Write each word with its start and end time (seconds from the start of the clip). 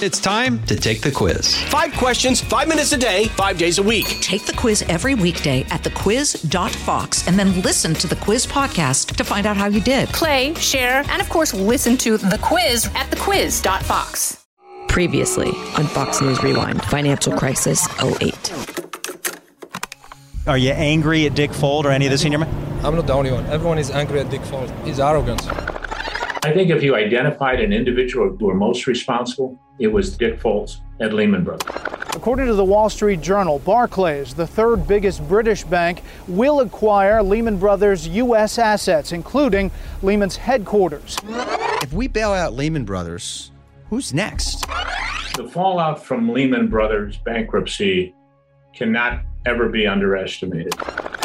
It's 0.00 0.20
time 0.20 0.62
to 0.66 0.76
take 0.76 1.00
the 1.00 1.10
quiz. 1.10 1.60
Five 1.64 1.92
questions, 1.94 2.40
five 2.40 2.68
minutes 2.68 2.92
a 2.92 2.96
day, 2.96 3.24
five 3.30 3.58
days 3.58 3.78
a 3.78 3.82
week. 3.82 4.06
Take 4.20 4.46
the 4.46 4.52
quiz 4.52 4.82
every 4.82 5.16
weekday 5.16 5.62
at 5.70 5.82
thequiz.fox 5.82 7.26
and 7.26 7.36
then 7.36 7.60
listen 7.62 7.94
to 7.94 8.06
the 8.06 8.14
quiz 8.14 8.46
podcast 8.46 9.16
to 9.16 9.24
find 9.24 9.44
out 9.44 9.56
how 9.56 9.66
you 9.66 9.80
did. 9.80 10.08
Play, 10.10 10.54
share, 10.54 11.02
and 11.08 11.20
of 11.20 11.28
course, 11.28 11.52
listen 11.52 11.96
to 11.96 12.16
the 12.16 12.38
quiz 12.40 12.86
at 12.94 13.10
thequiz.fox. 13.10 14.46
Previously 14.86 15.48
on 15.76 15.88
Fox 15.88 16.20
News 16.20 16.44
Rewind, 16.44 16.80
financial 16.84 17.36
crisis 17.36 17.88
08. 18.00 18.52
Are 20.46 20.58
you 20.58 20.70
angry 20.70 21.26
at 21.26 21.34
Dick 21.34 21.50
Fuld 21.50 21.86
or 21.86 21.90
any 21.90 22.06
of 22.06 22.12
the 22.12 22.18
senior 22.18 22.38
men? 22.38 22.48
I'm 22.84 22.94
not 22.94 23.08
the 23.08 23.14
only 23.14 23.32
one. 23.32 23.44
Everyone 23.46 23.78
is 23.78 23.90
angry 23.90 24.20
at 24.20 24.30
Dick 24.30 24.42
Fuld. 24.42 24.70
He's 24.86 25.00
arrogant. 25.00 25.44
I 26.44 26.52
think 26.52 26.70
if 26.70 26.84
you 26.84 26.94
identified 26.94 27.58
an 27.58 27.72
individual 27.72 28.36
who 28.38 28.48
are 28.48 28.54
most 28.54 28.86
responsible, 28.86 29.58
it 29.78 29.88
was 29.88 30.16
Dick 30.16 30.40
Fultz 30.40 30.78
at 31.00 31.12
Lehman 31.12 31.44
Brothers. 31.44 31.68
According 32.14 32.46
to 32.46 32.54
the 32.54 32.64
Wall 32.64 32.90
Street 32.90 33.20
Journal, 33.20 33.60
Barclays, 33.60 34.34
the 34.34 34.46
third 34.46 34.88
biggest 34.88 35.26
British 35.28 35.62
bank, 35.62 36.02
will 36.26 36.60
acquire 36.60 37.22
Lehman 37.22 37.58
Brothers' 37.58 38.08
U.S. 38.08 38.58
assets, 38.58 39.12
including 39.12 39.70
Lehman's 40.02 40.36
headquarters. 40.36 41.16
If 41.82 41.92
we 41.92 42.08
bail 42.08 42.32
out 42.32 42.54
Lehman 42.54 42.84
Brothers, 42.84 43.52
who's 43.88 44.12
next? 44.12 44.66
The 45.36 45.48
fallout 45.48 46.04
from 46.04 46.28
Lehman 46.28 46.68
Brothers 46.68 47.18
bankruptcy 47.18 48.14
cannot 48.74 49.22
ever 49.46 49.68
be 49.68 49.86
underestimated. 49.86 50.74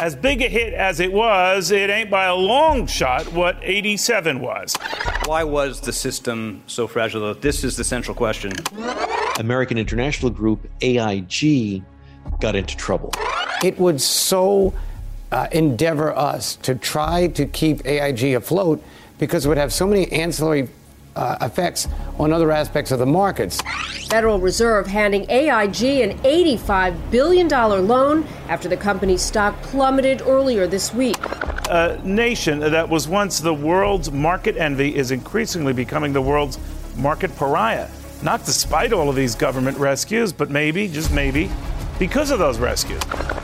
As 0.04 0.14
big 0.14 0.42
a 0.42 0.48
hit 0.48 0.74
as 0.74 1.00
it 1.00 1.10
was, 1.10 1.70
it 1.70 1.88
ain't 1.88 2.10
by 2.10 2.26
a 2.26 2.34
long 2.34 2.86
shot 2.86 3.26
what 3.32 3.56
87 3.62 4.38
was. 4.38 4.76
Why 5.24 5.44
was 5.44 5.80
the 5.80 5.94
system 5.94 6.62
so 6.66 6.86
fragile? 6.86 7.32
This 7.32 7.64
is 7.64 7.78
the 7.78 7.84
central 7.84 8.14
question. 8.14 8.52
American 9.38 9.78
International 9.78 10.30
Group, 10.30 10.68
AIG, 10.82 11.82
got 12.38 12.54
into 12.54 12.76
trouble. 12.76 13.14
It 13.64 13.78
would 13.78 13.98
so 13.98 14.74
uh, 15.32 15.46
endeavor 15.52 16.14
us 16.14 16.56
to 16.56 16.74
try 16.74 17.28
to 17.28 17.46
keep 17.46 17.86
AIG 17.86 18.34
afloat 18.34 18.84
because 19.18 19.46
it 19.46 19.48
would 19.48 19.56
have 19.56 19.72
so 19.72 19.86
many 19.86 20.12
ancillary 20.12 20.68
uh, 21.16 21.36
effects 21.40 21.88
on 22.18 22.32
other 22.32 22.50
aspects 22.50 22.90
of 22.90 22.98
the 22.98 23.06
markets. 23.06 23.60
Federal 24.08 24.38
Reserve 24.38 24.86
handing 24.86 25.28
AIG 25.30 25.82
an 26.02 26.18
$85 26.18 27.10
billion 27.10 27.48
loan 27.48 28.26
after 28.48 28.68
the 28.68 28.76
company's 28.76 29.22
stock 29.22 29.60
plummeted 29.62 30.22
earlier 30.22 30.66
this 30.66 30.92
week. 30.94 31.16
A 31.70 32.00
nation 32.04 32.60
that 32.60 32.88
was 32.88 33.08
once 33.08 33.40
the 33.40 33.54
world's 33.54 34.12
market 34.12 34.56
envy 34.56 34.94
is 34.94 35.10
increasingly 35.10 35.72
becoming 35.72 36.12
the 36.12 36.22
world's 36.22 36.58
market 36.96 37.34
pariah. 37.36 37.88
Not 38.22 38.44
despite 38.44 38.92
all 38.92 39.08
of 39.08 39.16
these 39.16 39.34
government 39.34 39.76
rescues, 39.78 40.32
but 40.32 40.50
maybe, 40.50 40.88
just 40.88 41.12
maybe, 41.12 41.50
because 41.98 42.30
of 42.30 42.38
those 42.38 42.58
rescues. 42.58 43.02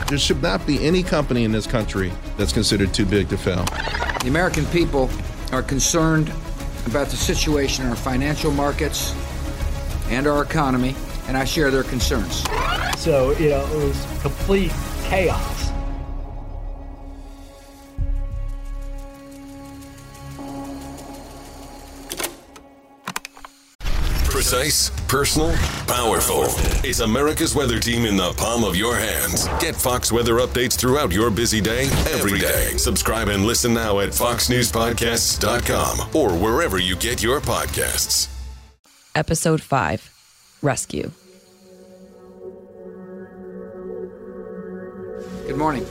There 0.09 0.19
should 0.19 0.43
not 0.43 0.67
be 0.67 0.85
any 0.85 1.03
company 1.03 1.45
in 1.45 1.53
this 1.53 1.67
country 1.67 2.13
that's 2.37 2.53
considered 2.53 2.93
too 2.93 3.07
big 3.07 3.29
to 3.29 3.39
fail. 3.39 3.65
The 4.23 4.29
American 4.29 4.67
people 4.67 5.11
are 5.53 5.63
concerned 5.63 6.33
about 6.87 7.09
the 7.09 7.17
situation 7.17 7.85
in 7.85 7.91
our 7.91 7.97
financial 7.97 8.51
markets 8.51 9.15
and 10.09 10.27
our 10.27 10.43
economy, 10.43 10.95
and 11.29 11.37
I 11.37 11.45
share 11.45 11.71
their 11.71 11.85
concerns. 11.85 12.45
So, 12.99 13.33
you 13.39 13.51
know, 13.51 13.65
it 13.65 13.85
was 13.85 14.07
complete 14.21 14.73
chaos. 15.05 15.70
Precise, 24.41 24.89
personal, 25.07 25.53
powerful. 25.87 26.45
It's 26.83 27.01
America's 27.01 27.55
weather 27.55 27.79
team 27.79 28.07
in 28.07 28.17
the 28.17 28.33
palm 28.39 28.65
of 28.65 28.75
your 28.75 28.97
hands. 28.97 29.47
Get 29.61 29.77
Fox 29.77 30.11
weather 30.11 30.37
updates 30.37 30.79
throughout 30.79 31.13
your 31.13 31.31
busy 31.31 31.61
day, 31.61 31.89
every 32.09 32.39
day. 32.39 32.69
Subscribe 32.79 33.29
and 33.29 33.45
listen 33.45 33.75
now 33.75 33.99
at 33.99 34.09
foxnewspodcasts.com 34.09 36.17
or 36.17 36.31
wherever 36.31 36.79
you 36.79 36.97
get 36.97 37.23
your 37.23 37.43
podcasts. 37.43 38.29
Episode 39.15 39.61
5 39.61 40.59
Rescue. 40.63 41.11
Good 45.47 45.59
morning. 45.59 45.85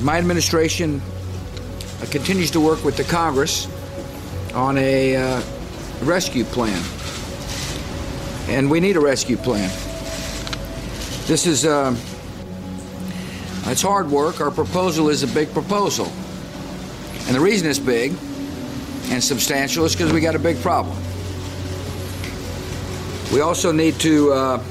My 0.00 0.18
administration 0.18 1.00
uh, 2.02 2.06
continues 2.10 2.50
to 2.50 2.60
work 2.60 2.84
with 2.84 2.96
the 2.96 3.04
Congress 3.04 3.68
on 4.52 4.76
a 4.78 5.14
uh, 5.14 5.40
rescue 6.02 6.42
plan 6.42 6.82
and 8.50 8.68
we 8.68 8.80
need 8.80 8.96
a 8.96 9.00
rescue 9.00 9.36
plan. 9.36 9.70
This 11.26 11.46
is 11.46 11.64
uh, 11.64 11.94
it's 13.66 13.80
hard 13.80 14.10
work. 14.10 14.40
Our 14.40 14.50
proposal 14.50 15.08
is 15.08 15.22
a 15.22 15.28
big 15.28 15.52
proposal, 15.52 16.06
and 17.26 17.36
the 17.36 17.40
reason 17.40 17.70
it's 17.70 17.78
big 17.78 18.12
and 19.10 19.22
substantial 19.22 19.84
is 19.84 19.94
because 19.94 20.12
we 20.12 20.20
got 20.20 20.34
a 20.34 20.38
big 20.40 20.60
problem. 20.60 20.96
We 23.32 23.40
also 23.40 23.70
need 23.70 23.94
to 24.00 24.32
uh, 24.32 24.64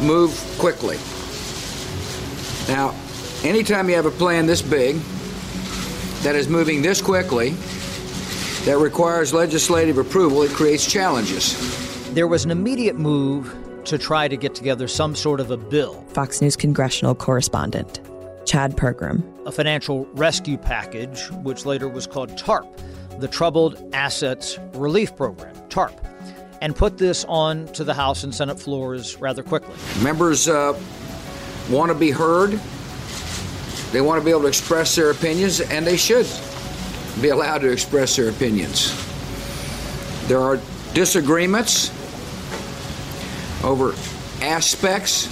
move 0.00 0.32
quickly. 0.58 0.98
Now, 2.68 2.94
anytime 3.42 3.88
you 3.88 3.96
have 3.96 4.06
a 4.06 4.12
plan 4.12 4.46
this 4.46 4.62
big 4.62 4.96
that 6.22 6.36
is 6.36 6.48
moving 6.48 6.80
this 6.80 7.02
quickly, 7.02 7.50
that 8.64 8.78
requires 8.78 9.34
legislative 9.34 9.98
approval, 9.98 10.42
it 10.42 10.52
creates 10.52 10.86
challenges 10.86 11.87
there 12.14 12.26
was 12.26 12.44
an 12.44 12.50
immediate 12.50 12.98
move 12.98 13.54
to 13.84 13.98
try 13.98 14.28
to 14.28 14.36
get 14.36 14.54
together 14.54 14.88
some 14.88 15.14
sort 15.14 15.40
of 15.40 15.50
a 15.50 15.56
bill. 15.56 16.02
Fox 16.08 16.40
News 16.40 16.56
congressional 16.56 17.14
correspondent 17.14 18.00
Chad 18.46 18.76
Pergram. 18.76 19.22
A 19.46 19.52
financial 19.52 20.06
rescue 20.14 20.56
package, 20.56 21.30
which 21.42 21.66
later 21.66 21.86
was 21.86 22.06
called 22.06 22.36
TARP, 22.38 22.66
the 23.18 23.28
Troubled 23.28 23.90
Assets 23.92 24.58
Relief 24.72 25.14
Program, 25.16 25.54
TARP, 25.68 25.92
and 26.62 26.74
put 26.74 26.96
this 26.96 27.26
on 27.28 27.66
to 27.68 27.84
the 27.84 27.92
House 27.92 28.24
and 28.24 28.34
Senate 28.34 28.58
floors 28.58 29.16
rather 29.18 29.42
quickly. 29.42 29.74
Members 30.02 30.48
uh, 30.48 30.78
want 31.68 31.92
to 31.92 31.94
be 31.94 32.10
heard. 32.10 32.58
They 33.92 34.00
want 34.00 34.20
to 34.20 34.24
be 34.24 34.30
able 34.30 34.42
to 34.42 34.48
express 34.48 34.96
their 34.96 35.10
opinions, 35.10 35.60
and 35.60 35.86
they 35.86 35.96
should 35.96 36.26
be 37.20 37.28
allowed 37.28 37.58
to 37.58 37.70
express 37.70 38.16
their 38.16 38.30
opinions. 38.30 38.94
There 40.26 40.40
are 40.40 40.58
disagreements 40.94 41.90
over 43.68 43.94
aspects 44.40 45.26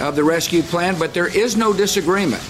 of 0.00 0.14
the 0.14 0.22
rescue 0.22 0.62
plan, 0.62 0.96
but 0.98 1.12
there 1.12 1.26
is 1.36 1.56
no 1.56 1.72
disagreement 1.72 2.42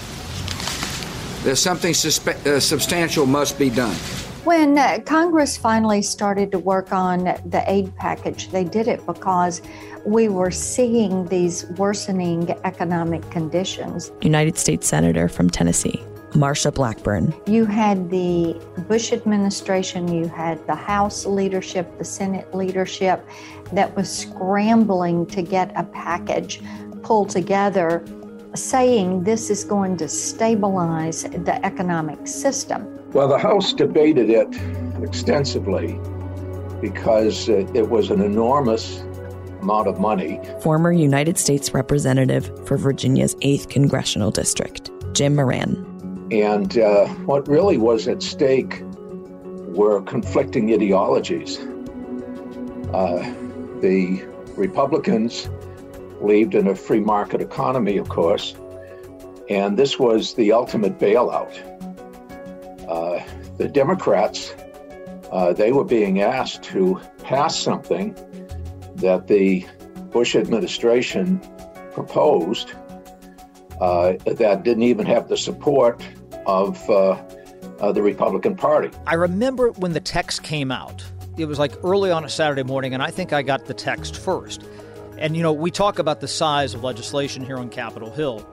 that 1.43 1.55
something 1.55 1.93
suspe- 1.93 2.45
uh, 2.45 2.59
substantial 2.59 3.25
must 3.25 3.57
be 3.57 3.69
done. 3.69 3.95
When 4.43 4.77
uh, 4.77 4.99
Congress 5.05 5.57
finally 5.57 6.01
started 6.01 6.51
to 6.51 6.59
work 6.59 6.93
on 6.93 7.23
the 7.45 7.63
aid 7.67 7.93
package, 7.95 8.49
they 8.49 8.63
did 8.63 8.87
it 8.87 9.05
because 9.05 9.61
we 10.05 10.29
were 10.29 10.51
seeing 10.51 11.25
these 11.27 11.65
worsening 11.71 12.51
economic 12.63 13.29
conditions. 13.31 14.11
United 14.21 14.57
States 14.57 14.87
Senator 14.87 15.27
from 15.27 15.49
Tennessee, 15.49 16.01
Marsha 16.31 16.73
Blackburn. 16.73 17.33
You 17.47 17.65
had 17.65 18.09
the 18.09 18.59
Bush 18.87 19.13
administration, 19.13 20.13
you 20.13 20.27
had 20.27 20.65
the 20.67 20.75
House 20.75 21.25
leadership, 21.25 21.97
the 21.97 22.03
Senate 22.03 22.53
leadership 22.53 23.27
that 23.73 23.95
was 23.95 24.09
scrambling 24.09 25.25
to 25.27 25.41
get 25.41 25.71
a 25.75 25.83
package 25.83 26.61
pulled 27.01 27.29
together 27.29 28.05
saying 28.55 29.23
this 29.23 29.49
is 29.49 29.63
going 29.63 29.97
to 29.97 30.07
stabilize 30.07 31.23
the 31.23 31.65
economic 31.65 32.27
system. 32.27 32.87
Well, 33.11 33.27
the 33.27 33.37
House 33.37 33.73
debated 33.73 34.29
it 34.29 34.47
extensively 35.01 35.99
because 36.81 37.49
it 37.49 37.89
was 37.89 38.09
an 38.09 38.21
enormous 38.21 38.99
amount 39.61 39.87
of 39.87 39.99
money. 39.99 40.39
Former 40.61 40.91
United 40.91 41.37
States 41.37 41.73
Representative 41.73 42.67
for 42.67 42.77
Virginia's 42.77 43.35
8th 43.35 43.69
Congressional 43.69 44.31
District, 44.31 44.91
Jim 45.13 45.35
Moran. 45.35 45.86
And 46.31 46.77
uh, 46.77 47.07
what 47.25 47.47
really 47.47 47.77
was 47.77 48.07
at 48.07 48.21
stake 48.21 48.83
were 49.77 50.01
conflicting 50.01 50.73
ideologies. 50.73 51.59
Uh, 52.93 53.33
the 53.81 54.25
Republicans 54.57 55.49
believed 56.19 56.55
in 56.55 56.67
a 56.67 56.75
free 56.75 56.99
market 56.99 57.41
economy, 57.41 57.97
of 57.97 58.09
course, 58.09 58.55
and 59.49 59.77
this 59.77 59.97
was 59.99 60.33
the 60.33 60.51
ultimate 60.51 60.99
bailout. 60.99 61.53
Uh, 62.89 63.23
the 63.57 63.67
Democrats, 63.67 64.53
uh, 65.31 65.53
they 65.53 65.71
were 65.71 65.85
being 65.85 66.21
asked 66.21 66.63
to 66.63 66.99
pass 67.23 67.57
something 67.57 68.13
that 68.95 69.27
the 69.27 69.65
Bush 70.11 70.35
administration 70.35 71.39
proposed 71.93 72.73
uh, 73.79 74.13
that 74.25 74.63
didn't 74.63 74.83
even 74.83 75.05
have 75.05 75.27
the 75.27 75.37
support 75.37 76.01
of 76.47 76.89
uh, 76.89 77.21
uh, 77.79 77.91
the 77.91 78.01
Republican 78.01 78.55
Party. 78.55 78.89
I 79.05 79.13
remember 79.13 79.69
when 79.71 79.93
the 79.93 79.99
text 79.99 80.41
came 80.41 80.71
out 80.71 81.03
it 81.37 81.45
was 81.45 81.59
like 81.59 81.73
early 81.83 82.11
on 82.11 82.25
a 82.25 82.29
Saturday 82.29 82.63
morning, 82.63 82.93
and 82.93 83.03
I 83.03 83.11
think 83.11 83.31
I 83.31 83.43
got 83.43 83.65
the 83.65 83.73
text 83.73 84.17
first. 84.17 84.63
And, 85.17 85.37
you 85.37 85.43
know, 85.43 85.53
we 85.53 85.71
talk 85.71 85.99
about 85.99 86.19
the 86.19 86.27
size 86.27 86.73
of 86.73 86.83
legislation 86.83 87.45
here 87.45 87.57
on 87.57 87.69
Capitol 87.69 88.11
Hill. 88.11 88.47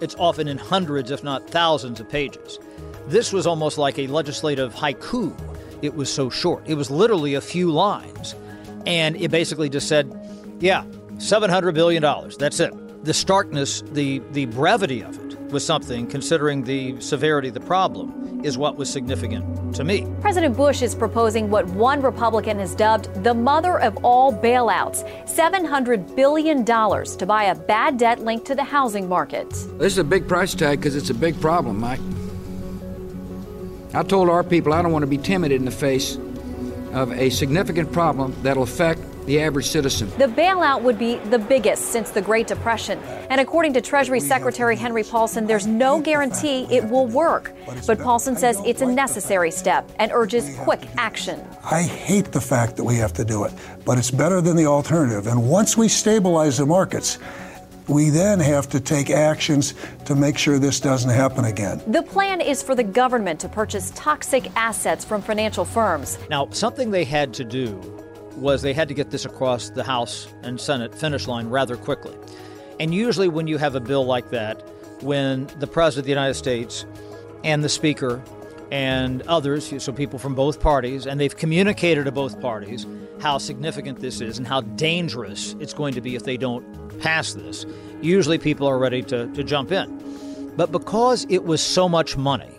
It's 0.00 0.14
often 0.16 0.48
in 0.48 0.58
hundreds, 0.58 1.10
if 1.10 1.22
not 1.22 1.48
thousands, 1.48 2.00
of 2.00 2.08
pages. 2.08 2.58
This 3.06 3.32
was 3.32 3.46
almost 3.46 3.78
like 3.78 3.98
a 3.98 4.06
legislative 4.08 4.74
haiku. 4.74 5.36
It 5.82 5.94
was 5.94 6.12
so 6.12 6.28
short. 6.28 6.64
It 6.66 6.74
was 6.74 6.90
literally 6.90 7.34
a 7.34 7.40
few 7.40 7.70
lines. 7.70 8.34
And 8.86 9.16
it 9.16 9.30
basically 9.30 9.68
just 9.68 9.88
said, 9.88 10.12
yeah, 10.60 10.84
$700 11.14 11.74
billion. 11.74 12.02
That's 12.38 12.60
it. 12.60 13.04
The 13.04 13.14
starkness, 13.14 13.82
the, 13.92 14.20
the 14.32 14.46
brevity 14.46 15.02
of 15.02 15.18
it 15.18 15.23
was 15.50 15.64
something, 15.64 16.06
considering 16.06 16.64
the 16.64 17.00
severity 17.00 17.48
of 17.48 17.54
the 17.54 17.60
problem, 17.60 18.40
is 18.44 18.58
what 18.58 18.76
was 18.76 18.90
significant 18.90 19.74
to 19.74 19.84
me. 19.84 20.06
President 20.20 20.56
Bush 20.56 20.82
is 20.82 20.94
proposing 20.94 21.50
what 21.50 21.66
one 21.68 22.02
Republican 22.02 22.58
has 22.58 22.74
dubbed 22.74 23.24
the 23.24 23.34
mother 23.34 23.80
of 23.80 23.96
all 24.04 24.32
bailouts 24.32 25.02
$700 25.24 26.14
billion 26.14 26.64
to 26.64 27.26
buy 27.26 27.44
a 27.44 27.54
bad 27.54 27.98
debt 27.98 28.20
linked 28.20 28.46
to 28.46 28.54
the 28.54 28.64
housing 28.64 29.08
market. 29.08 29.48
This 29.78 29.92
is 29.92 29.98
a 29.98 30.04
big 30.04 30.28
price 30.28 30.54
tag 30.54 30.80
because 30.80 30.96
it's 30.96 31.10
a 31.10 31.14
big 31.14 31.40
problem, 31.40 31.78
Mike. 31.80 32.00
I 33.94 34.02
told 34.02 34.28
our 34.28 34.42
people 34.42 34.72
I 34.72 34.82
don't 34.82 34.92
want 34.92 35.04
to 35.04 35.06
be 35.06 35.18
timid 35.18 35.52
in 35.52 35.64
the 35.64 35.70
face 35.70 36.18
of 36.92 37.12
a 37.12 37.30
significant 37.30 37.92
problem 37.92 38.34
that'll 38.42 38.64
affect 38.64 39.00
the 39.26 39.40
average 39.40 39.66
citizen. 39.66 40.10
The 40.18 40.26
bailout 40.26 40.82
would 40.82 40.98
be 40.98 41.16
the 41.16 41.38
biggest 41.38 41.86
since 41.86 42.10
the 42.10 42.22
Great 42.22 42.46
Depression. 42.46 42.98
And 43.30 43.40
according 43.40 43.72
to 43.74 43.80
Treasury 43.80 44.20
Secretary 44.20 44.76
Henry 44.76 45.02
Paulson, 45.02 45.46
there's 45.46 45.66
no 45.66 46.00
guarantee 46.00 46.66
it 46.70 46.84
will 46.88 47.06
work. 47.06 47.52
But 47.86 47.98
Paulson 47.98 48.36
says 48.36 48.60
it's 48.64 48.82
a 48.82 48.86
necessary 48.86 49.50
step 49.50 49.90
and 49.98 50.12
urges 50.12 50.56
quick 50.58 50.86
action. 50.96 51.44
I 51.64 51.82
hate 51.82 52.32
the 52.32 52.40
fact 52.40 52.76
that 52.76 52.84
we 52.84 52.96
have 52.96 53.12
to 53.14 53.24
do 53.24 53.44
it, 53.44 53.52
but 53.84 53.98
it's 53.98 54.10
better 54.10 54.40
than 54.40 54.56
the 54.56 54.66
alternative. 54.66 55.26
And 55.26 55.48
once 55.48 55.76
we 55.76 55.88
stabilize 55.88 56.58
the 56.58 56.66
markets, 56.66 57.18
we 57.88 58.08
then 58.08 58.40
have 58.40 58.68
to 58.70 58.80
take 58.80 59.10
actions 59.10 59.74
to 60.06 60.14
make 60.14 60.38
sure 60.38 60.58
this 60.58 60.80
doesn't 60.80 61.10
happen 61.10 61.44
again. 61.44 61.82
The 61.86 62.02
plan 62.02 62.40
is 62.40 62.62
for 62.62 62.74
the 62.74 62.82
government 62.82 63.40
to 63.40 63.48
purchase 63.48 63.92
toxic 63.94 64.50
assets 64.56 65.04
from 65.04 65.20
financial 65.20 65.64
firms. 65.64 66.18
Now, 66.30 66.48
something 66.50 66.90
they 66.90 67.04
had 67.04 67.34
to 67.34 67.44
do 67.44 67.93
was 68.36 68.62
they 68.62 68.72
had 68.72 68.88
to 68.88 68.94
get 68.94 69.10
this 69.10 69.24
across 69.24 69.70
the 69.70 69.84
House 69.84 70.28
and 70.42 70.60
Senate 70.60 70.94
finish 70.94 71.26
line 71.26 71.48
rather 71.48 71.76
quickly. 71.76 72.16
And 72.80 72.94
usually, 72.94 73.28
when 73.28 73.46
you 73.46 73.58
have 73.58 73.74
a 73.74 73.80
bill 73.80 74.04
like 74.04 74.30
that, 74.30 74.60
when 75.00 75.46
the 75.58 75.66
President 75.66 76.02
of 76.02 76.04
the 76.06 76.10
United 76.10 76.34
States 76.34 76.86
and 77.44 77.62
the 77.62 77.68
Speaker 77.68 78.22
and 78.70 79.22
others, 79.22 79.72
so 79.82 79.92
people 79.92 80.18
from 80.18 80.34
both 80.34 80.60
parties, 80.60 81.06
and 81.06 81.20
they've 81.20 81.36
communicated 81.36 82.04
to 82.04 82.12
both 82.12 82.40
parties 82.40 82.86
how 83.20 83.38
significant 83.38 84.00
this 84.00 84.20
is 84.20 84.38
and 84.38 84.46
how 84.46 84.60
dangerous 84.62 85.54
it's 85.60 85.72
going 85.72 85.94
to 85.94 86.00
be 86.00 86.16
if 86.16 86.24
they 86.24 86.36
don't 86.36 86.64
pass 87.00 87.34
this, 87.34 87.64
usually 88.00 88.38
people 88.38 88.66
are 88.66 88.78
ready 88.78 89.02
to, 89.02 89.28
to 89.34 89.44
jump 89.44 89.70
in. 89.70 90.52
But 90.56 90.72
because 90.72 91.26
it 91.28 91.44
was 91.44 91.60
so 91.60 91.88
much 91.88 92.16
money, 92.16 92.50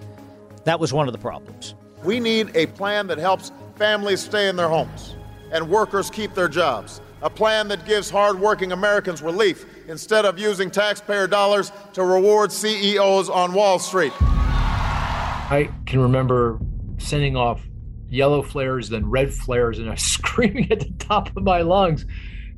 that 0.63 0.79
was 0.79 0.93
one 0.93 1.07
of 1.07 1.13
the 1.13 1.19
problems. 1.19 1.75
We 2.03 2.19
need 2.19 2.55
a 2.55 2.67
plan 2.67 3.07
that 3.07 3.17
helps 3.17 3.51
families 3.75 4.21
stay 4.21 4.47
in 4.47 4.55
their 4.55 4.69
homes 4.69 5.15
and 5.55 5.69
workers 5.69 6.09
keep 6.09 6.33
their 6.33 6.49
jobs. 6.49 6.99
A 7.21 7.29
plan 7.29 7.69
that 7.69 7.85
gives 7.85 8.09
hardworking 8.09 8.73
Americans 8.73 9.21
relief 9.21 9.65
instead 9.87 10.25
of 10.25 10.37
using 10.37 10.69
taxpayer 10.69 11.27
dollars 11.27 11.71
to 11.93 12.03
reward 12.03 12.51
CEOs 12.51 13.29
on 13.29 13.53
Wall 13.53 13.79
Street. 13.79 14.11
I 14.21 15.69
can 15.85 16.01
remember 16.01 16.59
sending 16.97 17.37
off 17.37 17.61
yellow 18.09 18.41
flares, 18.41 18.89
then 18.89 19.09
red 19.09 19.33
flares, 19.33 19.79
and 19.79 19.87
I 19.87 19.91
was 19.91 20.01
screaming 20.03 20.69
at 20.71 20.81
the 20.81 20.93
top 20.99 21.35
of 21.37 21.43
my 21.43 21.61
lungs 21.61 22.05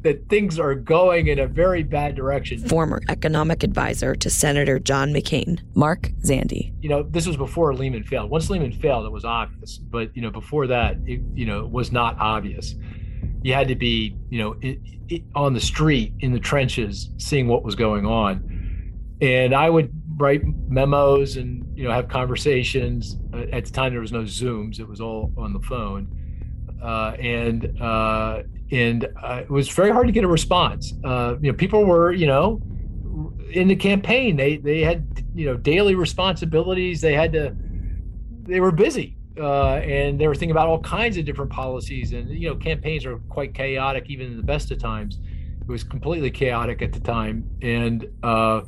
that 0.07 0.29
things 0.29 0.57
are 0.57 0.73
going 0.73 1.27
in 1.27 1.37
a 1.37 1.47
very 1.47 1.83
bad 1.83 2.15
direction. 2.15 2.65
Former 2.65 3.01
economic 3.09 3.61
advisor 3.61 4.15
to 4.15 4.29
Senator 4.29 4.79
John 4.79 5.11
McCain, 5.11 5.59
Mark 5.75 6.11
Zandi. 6.21 6.73
You 6.79 6.87
know, 6.87 7.03
this 7.03 7.27
was 7.27 7.35
before 7.35 7.73
Lehman 7.75 8.03
failed. 8.03 8.31
Once 8.31 8.49
Lehman 8.49 8.71
failed, 8.71 9.05
it 9.05 9.11
was 9.11 9.25
obvious. 9.25 9.77
But, 9.77 10.15
you 10.15 10.21
know, 10.21 10.31
before 10.31 10.65
that, 10.67 10.95
it, 11.05 11.19
you 11.33 11.45
know, 11.45 11.65
was 11.65 11.91
not 11.91 12.15
obvious. 12.19 12.75
You 13.41 13.53
had 13.53 13.67
to 13.67 13.75
be, 13.75 14.15
you 14.29 14.39
know, 14.39 14.55
it, 14.61 14.79
it, 15.09 15.23
on 15.35 15.53
the 15.53 15.59
street, 15.59 16.13
in 16.21 16.31
the 16.31 16.39
trenches, 16.39 17.09
seeing 17.17 17.49
what 17.49 17.63
was 17.63 17.75
going 17.75 18.05
on. 18.05 19.13
And 19.19 19.53
I 19.53 19.69
would 19.69 19.91
write 20.15 20.41
memos 20.69 21.35
and, 21.35 21.77
you 21.77 21.83
know, 21.83 21.91
have 21.91 22.07
conversations. 22.07 23.17
Uh, 23.33 23.39
at 23.51 23.65
the 23.65 23.71
time, 23.71 23.91
there 23.91 23.99
was 23.99 24.13
no 24.13 24.21
Zooms, 24.21 24.79
it 24.79 24.87
was 24.87 25.01
all 25.01 25.33
on 25.37 25.51
the 25.51 25.59
phone. 25.59 26.07
Uh, 26.81 27.11
and 27.19 27.81
uh, 27.81 28.43
and 28.71 29.07
uh, 29.21 29.41
it 29.43 29.49
was 29.49 29.69
very 29.69 29.91
hard 29.91 30.07
to 30.07 30.13
get 30.13 30.23
a 30.23 30.27
response. 30.27 30.93
Uh, 31.03 31.35
you 31.41 31.51
know, 31.51 31.57
people 31.57 31.85
were, 31.85 32.11
you 32.11 32.27
know, 32.27 32.61
in 33.51 33.67
the 33.67 33.75
campaign. 33.75 34.35
They 34.35 34.57
they 34.57 34.81
had 34.81 35.25
you 35.33 35.45
know 35.45 35.57
daily 35.57 35.95
responsibilities. 35.95 37.01
They 37.01 37.13
had 37.13 37.33
to. 37.33 37.55
They 38.43 38.59
were 38.59 38.71
busy, 38.71 39.17
uh, 39.37 39.75
and 39.75 40.19
they 40.19 40.27
were 40.27 40.35
thinking 40.35 40.51
about 40.51 40.67
all 40.67 40.79
kinds 40.79 41.17
of 41.17 41.25
different 41.25 41.51
policies. 41.51 42.13
And 42.13 42.29
you 42.29 42.49
know, 42.49 42.55
campaigns 42.55 43.05
are 43.05 43.17
quite 43.29 43.53
chaotic, 43.53 44.09
even 44.09 44.27
in 44.27 44.37
the 44.37 44.43
best 44.43 44.71
of 44.71 44.79
times. 44.79 45.19
It 45.61 45.67
was 45.67 45.83
completely 45.83 46.31
chaotic 46.31 46.81
at 46.81 46.93
the 46.93 46.99
time, 46.99 47.49
and 47.61 48.07
uh, 48.23 48.61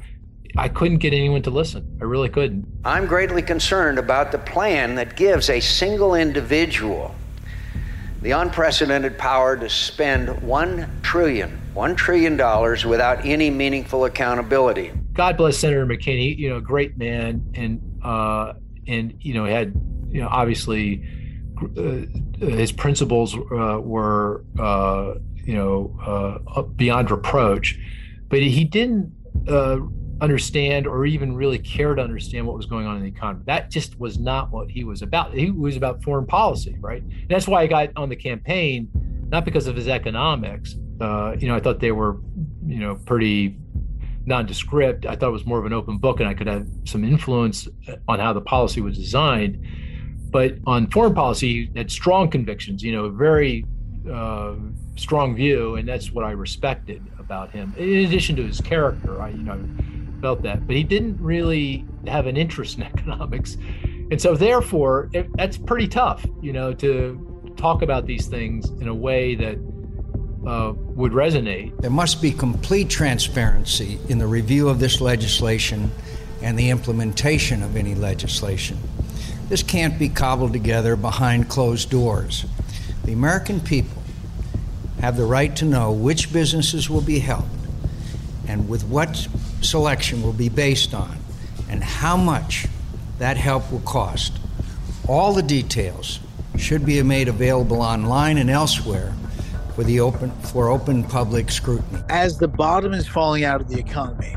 I 0.58 0.68
couldn't 0.68 0.98
get 0.98 1.14
anyone 1.14 1.42
to 1.44 1.50
listen. 1.50 1.98
I 2.02 2.04
really 2.04 2.30
couldn't. 2.30 2.66
I'm 2.84 3.06
greatly 3.06 3.42
concerned 3.42 4.00
about 4.00 4.32
the 4.32 4.40
plan 4.40 4.96
that 4.96 5.16
gives 5.16 5.50
a 5.50 5.60
single 5.60 6.16
individual 6.16 7.16
the 8.22 8.32
unprecedented 8.32 9.18
power 9.18 9.56
to 9.56 9.70
spend 9.70 10.42
one 10.42 10.90
trillion, 11.02 11.60
one 11.74 11.96
trillion 11.96 12.36
dollars 12.36 12.86
without 12.86 13.26
any 13.26 13.50
meaningful 13.50 14.06
accountability. 14.06 14.92
God 15.14 15.38
bless 15.38 15.58
Senator 15.58 15.86
McCain. 15.86 16.20
He, 16.20 16.34
you 16.34 16.50
know, 16.50 16.60
great 16.60 16.98
man, 16.98 17.52
and 17.54 17.82
uh, 18.04 18.54
and 18.88 19.16
you 19.22 19.34
know 19.34 19.46
had 19.46 19.74
you 20.10 20.22
know 20.22 20.28
obviously 20.30 21.04
uh, 21.78 22.46
his 22.46 22.72
principles 22.72 23.36
uh, 23.36 23.80
were 23.82 24.44
uh, 24.58 25.16
you 25.44 25.56
know 25.56 26.44
uh, 26.56 26.62
beyond 26.62 27.12
reproach, 27.12 27.80
but 28.28 28.40
he 28.40 28.64
didn't 28.64 29.14
uh, 29.48 29.80
understand 30.22 30.86
or 30.86 31.06
even 31.06 31.36
really 31.36 31.60
care 31.60 31.96
to 31.96 32.02
understand 32.02 32.46
what 32.46 32.56
was 32.56 32.66
going 32.66 32.86
on 32.86 32.98
in 32.98 33.04
the 33.04 33.08
economy. 33.08 33.44
That 33.46 33.70
just 33.70 34.00
was 34.00 34.18
not 34.18 34.52
what 34.52 34.70
he 34.70 34.84
was 34.84 35.02
about. 35.02 35.34
He 35.34 35.52
was 35.52 35.78
about 35.78 36.04
foreign 36.04 36.26
policy, 36.26 36.76
right? 36.80 37.02
And 37.02 37.30
that's 37.30 37.48
why 37.48 37.62
I 37.62 37.68
got 37.68 37.90
on 37.96 38.10
the 38.10 38.16
campaign, 38.16 38.90
not 39.30 39.46
because 39.46 39.68
of 39.68 39.76
his 39.76 39.88
economics. 39.88 40.76
Uh, 41.00 41.36
you 41.40 41.48
know, 41.48 41.56
I 41.56 41.62
thought 41.62 41.80
they 41.80 41.94
were, 41.94 42.18
you 42.66 42.80
know, 42.80 42.96
pretty 42.96 43.58
nondescript. 44.26 45.06
I 45.06 45.16
thought 45.16 45.30
it 45.30 45.32
was 45.32 45.46
more 45.46 45.60
of 45.60 45.66
an 45.66 45.74
open 45.74 45.98
book, 45.98 46.20
and 46.20 46.28
I 46.28 46.34
could 46.34 46.48
have 46.48 46.68
some 46.84 47.04
influence 47.04 47.68
on 48.08 48.20
how 48.20 48.34
the 48.34 48.42
policy 48.42 48.82
was 48.82 48.98
designed. 48.98 49.66
But 50.32 50.56
on 50.68 50.92
foreign 50.92 51.16
policy, 51.16 51.68
he 51.68 51.78
had 51.78 51.90
strong 51.90 52.30
convictions. 52.30 52.84
You 52.84 52.92
know, 52.92 53.10
very 53.10 53.66
uh, 54.12 54.56
strong 54.98 55.36
view, 55.36 55.76
and 55.76 55.88
that's 55.88 56.12
what 56.12 56.26
I 56.26 56.32
respected 56.32 57.02
about 57.18 57.52
him. 57.52 57.74
In 57.78 58.06
addition 58.06 58.36
to 58.36 58.44
his 58.44 58.60
character, 58.60 59.22
I, 59.22 59.30
you 59.30 59.44
know 59.44 59.60
felt 60.22 60.42
that, 60.44 60.66
but 60.68 60.76
he 60.76 60.84
didn't 60.84 61.22
really 61.22 61.86
have 62.08 62.28
an 62.28 62.38
interest 62.38 62.78
in 62.78 62.84
economics, 62.94 63.58
and 64.12 64.22
so 64.22 64.36
therefore 64.36 65.10
it, 65.14 65.30
that's 65.38 65.58
pretty 65.58 65.88
tough, 65.88 66.26
you 66.42 66.54
know, 66.54 66.74
to 66.74 67.54
talk 67.58 67.82
about 67.82 68.06
these 68.06 68.28
things 68.28 68.70
in 68.82 68.88
a 68.88 68.96
way 68.96 69.36
that 69.36 69.58
uh, 70.48 70.74
would 70.76 71.12
resonate. 71.12 71.80
There 71.82 71.92
must 71.92 72.22
be 72.22 72.32
complete 72.32 72.90
transparency 72.90 74.00
in 74.08 74.18
the 74.18 74.28
review 74.28 74.70
of 74.70 74.80
this 74.80 75.02
legislation 75.02 75.92
and 76.42 76.58
the 76.58 76.70
implementation 76.70 77.62
of 77.62 77.76
any 77.76 77.96
legislation. 77.96 78.78
This 79.50 79.64
can't 79.64 80.00
be 80.00 80.10
cobbled 80.10 80.54
together 80.54 80.96
behind 80.96 81.50
closed 81.50 81.90
doors. 81.90 82.46
The 83.04 83.14
American 83.14 83.60
people 83.60 84.02
have 85.02 85.18
the 85.18 85.26
right 85.26 85.56
to 85.58 85.66
know 85.66 85.92
which 85.92 86.32
businesses 86.32 86.90
will 86.90 87.02
be 87.02 87.20
helped 87.20 87.50
and 88.48 88.70
with 88.70 88.84
what 88.86 89.28
selection 89.62 90.22
will 90.22 90.34
be 90.34 90.50
based 90.50 90.94
on 90.94 91.18
and 91.70 91.84
how 91.84 92.18
much 92.18 92.68
that 93.20 93.38
help 93.38 93.72
will 93.72 93.82
cost. 93.82 94.40
All 95.08 95.34
the 95.34 95.44
details 95.44 96.20
should 96.58 96.86
be 96.86 97.02
made 97.04 97.28
available 97.28 97.82
online 97.82 98.38
and 98.38 98.50
elsewhere 98.50 99.14
for 99.76 99.84
the 99.84 100.00
open 100.00 100.32
for 100.42 100.70
open 100.70 101.04
public 101.04 101.50
scrutiny. 101.52 102.02
As 102.10 102.38
the 102.38 102.48
bottom 102.48 102.94
is 102.94 103.08
falling 103.08 103.44
out 103.44 103.62
of 103.62 103.70
the 103.70 103.80
economy, 103.80 104.36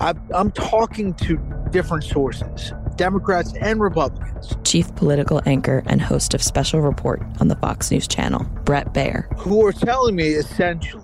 I'm 0.00 0.52
talking 0.52 1.14
to 1.14 1.40
different 1.70 2.04
sources, 2.04 2.72
Democrats 2.96 3.54
and 3.60 3.80
Republicans. 3.80 4.54
Chief 4.64 4.94
political 4.94 5.40
anchor 5.46 5.82
and 5.86 6.00
host 6.00 6.34
of 6.34 6.42
Special 6.42 6.80
Report 6.80 7.22
on 7.40 7.48
the 7.48 7.56
Fox 7.56 7.90
News 7.90 8.06
Channel, 8.06 8.44
Bret 8.64 8.92
Baier, 8.92 9.26
who 9.38 9.64
are 9.66 9.72
telling 9.72 10.14
me 10.14 10.28
essentially 10.28 11.02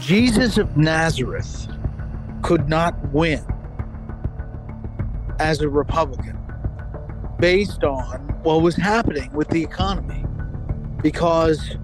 Jesus 0.00 0.58
of 0.58 0.76
Nazareth 0.76 1.68
could 2.42 2.68
not 2.68 2.94
win 3.12 3.44
as 5.38 5.60
a 5.60 5.68
Republican 5.68 6.38
based 7.40 7.84
on 7.84 8.20
what 8.42 8.62
was 8.62 8.76
happening 8.76 9.32
with 9.32 9.48
the 9.48 9.62
economy. 9.62 10.24
because 11.02 11.76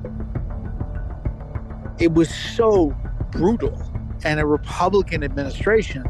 it 1.99 2.13
was 2.15 2.35
so 2.35 2.97
brutal 3.31 3.79
and 4.25 4.41
a 4.41 4.47
Republican 4.47 5.23
administration 5.23 6.03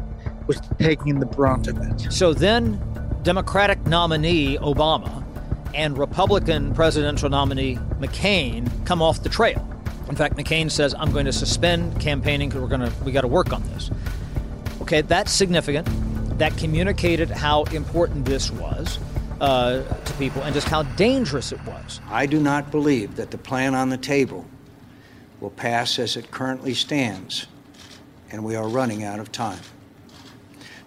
was 0.47 0.61
taking 0.79 1.19
the 1.19 1.25
brunt 1.25 1.67
of 1.67 1.77
it. 1.79 2.11
So 2.11 2.33
then, 2.33 2.81
Democratic 3.23 3.85
nominee 3.87 4.57
Obama 4.59 5.23
and 5.73 5.97
Republican 5.97 6.73
presidential 6.73 7.29
nominee 7.29 7.75
McCain 7.99 8.69
come 8.85 9.01
off 9.01 9.23
the 9.23 9.29
trail. 9.29 9.67
In 10.09 10.15
fact, 10.15 10.35
McCain 10.35 10.69
says, 10.69 10.93
"I'm 10.97 11.11
going 11.11 11.25
to 11.25 11.33
suspend 11.33 11.99
campaigning 11.99 12.49
because 12.49 12.61
we're 12.61 12.77
going 12.77 12.89
to 12.89 13.03
we 13.03 13.11
got 13.11 13.21
to 13.21 13.27
work 13.27 13.53
on 13.53 13.63
this." 13.69 13.91
Okay, 14.81 15.01
that's 15.01 15.31
significant. 15.31 15.87
That 16.37 16.57
communicated 16.57 17.29
how 17.29 17.63
important 17.65 18.25
this 18.25 18.51
was 18.51 18.99
uh, 19.39 19.83
to 19.83 20.13
people 20.13 20.41
and 20.43 20.53
just 20.53 20.67
how 20.67 20.83
dangerous 20.83 21.51
it 21.51 21.63
was. 21.65 22.01
I 22.09 22.25
do 22.25 22.39
not 22.39 22.71
believe 22.71 23.15
that 23.15 23.31
the 23.31 23.37
plan 23.37 23.75
on 23.75 23.89
the 23.89 23.97
table 23.97 24.45
will 25.39 25.49
pass 25.49 25.97
as 25.97 26.15
it 26.15 26.31
currently 26.31 26.73
stands, 26.73 27.47
and 28.31 28.43
we 28.43 28.55
are 28.55 28.67
running 28.67 29.03
out 29.03 29.19
of 29.19 29.31
time. 29.31 29.59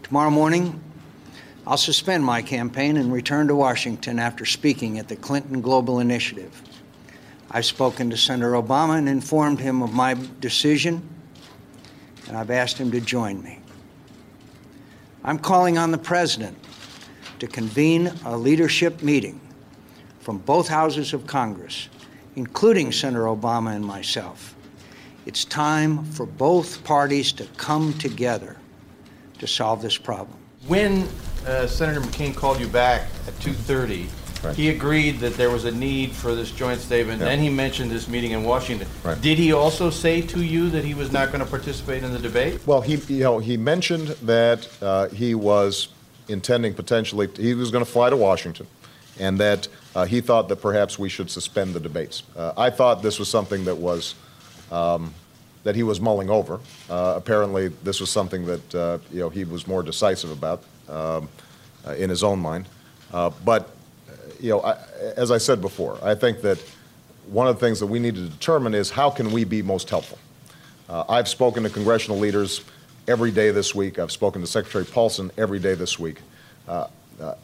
Tomorrow 0.02 0.30
morning, 0.30 0.80
I'll 1.66 1.76
suspend 1.76 2.24
my 2.24 2.42
campaign 2.42 2.96
and 2.96 3.12
return 3.12 3.48
to 3.48 3.54
Washington 3.54 4.18
after 4.18 4.44
speaking 4.44 4.98
at 4.98 5.08
the 5.08 5.16
Clinton 5.16 5.60
Global 5.60 5.98
Initiative. 5.98 6.62
I've 7.54 7.64
spoken 7.64 8.10
to 8.10 8.16
Senator 8.16 8.54
Obama 8.54 8.98
and 8.98 9.08
informed 9.08 9.60
him 9.60 9.80
of 9.80 9.92
my 9.92 10.16
decision, 10.40 11.08
and 12.26 12.36
I've 12.36 12.50
asked 12.50 12.78
him 12.78 12.90
to 12.90 13.00
join 13.00 13.40
me. 13.44 13.60
I'm 15.22 15.38
calling 15.38 15.78
on 15.78 15.92
the 15.92 15.98
President 15.98 16.58
to 17.38 17.46
convene 17.46 18.08
a 18.24 18.36
leadership 18.36 19.02
meeting 19.02 19.40
from 20.18 20.38
both 20.38 20.66
houses 20.66 21.12
of 21.12 21.28
Congress, 21.28 21.88
including 22.34 22.90
Senator 22.90 23.26
Obama 23.26 23.76
and 23.76 23.86
myself. 23.86 24.56
It's 25.24 25.44
time 25.44 26.04
for 26.06 26.26
both 26.26 26.82
parties 26.82 27.30
to 27.34 27.44
come 27.56 27.92
together 27.98 28.56
to 29.38 29.46
solve 29.46 29.80
this 29.80 29.96
problem. 29.96 30.38
When 30.66 31.06
uh, 31.46 31.68
Senator 31.68 32.00
McCain 32.00 32.34
called 32.34 32.58
you 32.58 32.66
back 32.66 33.02
at 33.28 33.34
2:30, 33.34 34.08
right. 34.44 34.56
he 34.56 34.70
agreed 34.70 35.18
that 35.20 35.34
there 35.34 35.50
was 35.50 35.64
a 35.64 35.70
need 35.70 36.12
for 36.12 36.34
this 36.34 36.50
joint 36.50 36.80
statement. 36.80 37.20
Yeah. 37.20 37.26
Then 37.26 37.40
he 37.40 37.50
mentioned 37.50 37.90
this 37.90 38.08
meeting 38.08 38.32
in 38.32 38.44
Washington. 38.44 38.88
Right. 39.02 39.20
Did 39.20 39.38
he 39.38 39.52
also 39.52 39.90
say 39.90 40.20
to 40.22 40.44
you 40.44 40.70
that 40.70 40.84
he 40.84 40.94
was 40.94 41.12
not 41.12 41.28
going 41.28 41.44
to 41.44 41.50
participate 41.50 42.02
in 42.02 42.12
the 42.12 42.18
debate? 42.18 42.66
Well, 42.66 42.80
he 42.80 42.96
you 43.12 43.24
know 43.24 43.38
he 43.38 43.56
mentioned 43.56 44.08
that 44.22 44.68
uh, 44.82 45.08
he 45.08 45.34
was 45.34 45.88
intending 46.28 46.74
potentially 46.74 47.28
he 47.36 47.54
was 47.54 47.70
going 47.70 47.84
to 47.84 47.90
fly 47.90 48.10
to 48.10 48.16
Washington, 48.16 48.66
and 49.18 49.38
that 49.38 49.68
uh, 49.94 50.04
he 50.04 50.20
thought 50.20 50.48
that 50.48 50.56
perhaps 50.56 50.98
we 50.98 51.08
should 51.08 51.30
suspend 51.30 51.74
the 51.74 51.80
debates. 51.80 52.22
Uh, 52.36 52.52
I 52.56 52.70
thought 52.70 53.02
this 53.02 53.18
was 53.18 53.28
something 53.28 53.64
that 53.64 53.76
was. 53.76 54.14
Um, 54.70 55.14
that 55.64 55.74
he 55.74 55.82
was 55.82 55.98
mulling 55.98 56.28
over. 56.28 56.60
Uh, 56.88 57.14
apparently, 57.16 57.68
this 57.68 57.98
was 57.98 58.10
something 58.10 58.44
that 58.44 58.74
uh, 58.74 58.98
you 59.10 59.20
know 59.20 59.30
he 59.30 59.44
was 59.44 59.66
more 59.66 59.82
decisive 59.82 60.30
about 60.30 60.62
um, 60.88 61.28
uh, 61.86 61.92
in 61.92 62.10
his 62.10 62.22
own 62.22 62.38
mind. 62.38 62.66
Uh, 63.12 63.30
but 63.44 63.73
you 64.44 64.50
know, 64.50 64.60
I, 64.60 64.76
as 65.16 65.30
I 65.30 65.38
said 65.38 65.62
before, 65.62 65.98
I 66.02 66.14
think 66.14 66.42
that 66.42 66.62
one 67.28 67.46
of 67.46 67.58
the 67.58 67.66
things 67.66 67.80
that 67.80 67.86
we 67.86 67.98
need 67.98 68.14
to 68.16 68.28
determine 68.28 68.74
is 68.74 68.90
how 68.90 69.08
can 69.08 69.32
we 69.32 69.44
be 69.44 69.62
most 69.62 69.88
helpful. 69.88 70.18
Uh, 70.86 71.02
I've 71.08 71.28
spoken 71.28 71.62
to 71.62 71.70
congressional 71.70 72.18
leaders 72.18 72.60
every 73.08 73.30
day 73.30 73.52
this 73.52 73.74
week. 73.74 73.98
I've 73.98 74.12
spoken 74.12 74.42
to 74.42 74.46
Secretary 74.46 74.84
Paulson 74.84 75.30
every 75.38 75.58
day 75.58 75.74
this 75.74 75.98
week. 75.98 76.18
Uh, 76.68 76.88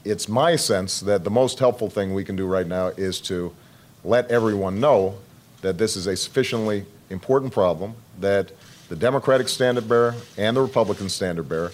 it's 0.04 0.28
my 0.28 0.56
sense 0.56 1.00
that 1.00 1.24
the 1.24 1.30
most 1.30 1.58
helpful 1.58 1.88
thing 1.88 2.12
we 2.12 2.22
can 2.22 2.36
do 2.36 2.46
right 2.46 2.66
now 2.66 2.88
is 2.88 3.18
to 3.22 3.54
let 4.04 4.30
everyone 4.30 4.78
know 4.78 5.14
that 5.62 5.78
this 5.78 5.96
is 5.96 6.06
a 6.06 6.14
sufficiently 6.14 6.84
important 7.08 7.50
problem 7.50 7.94
that 8.18 8.52
the 8.90 8.96
Democratic 8.96 9.48
standard 9.48 9.88
bearer 9.88 10.16
and 10.36 10.54
the 10.54 10.60
Republican 10.60 11.08
standard 11.08 11.48
bearer 11.48 11.72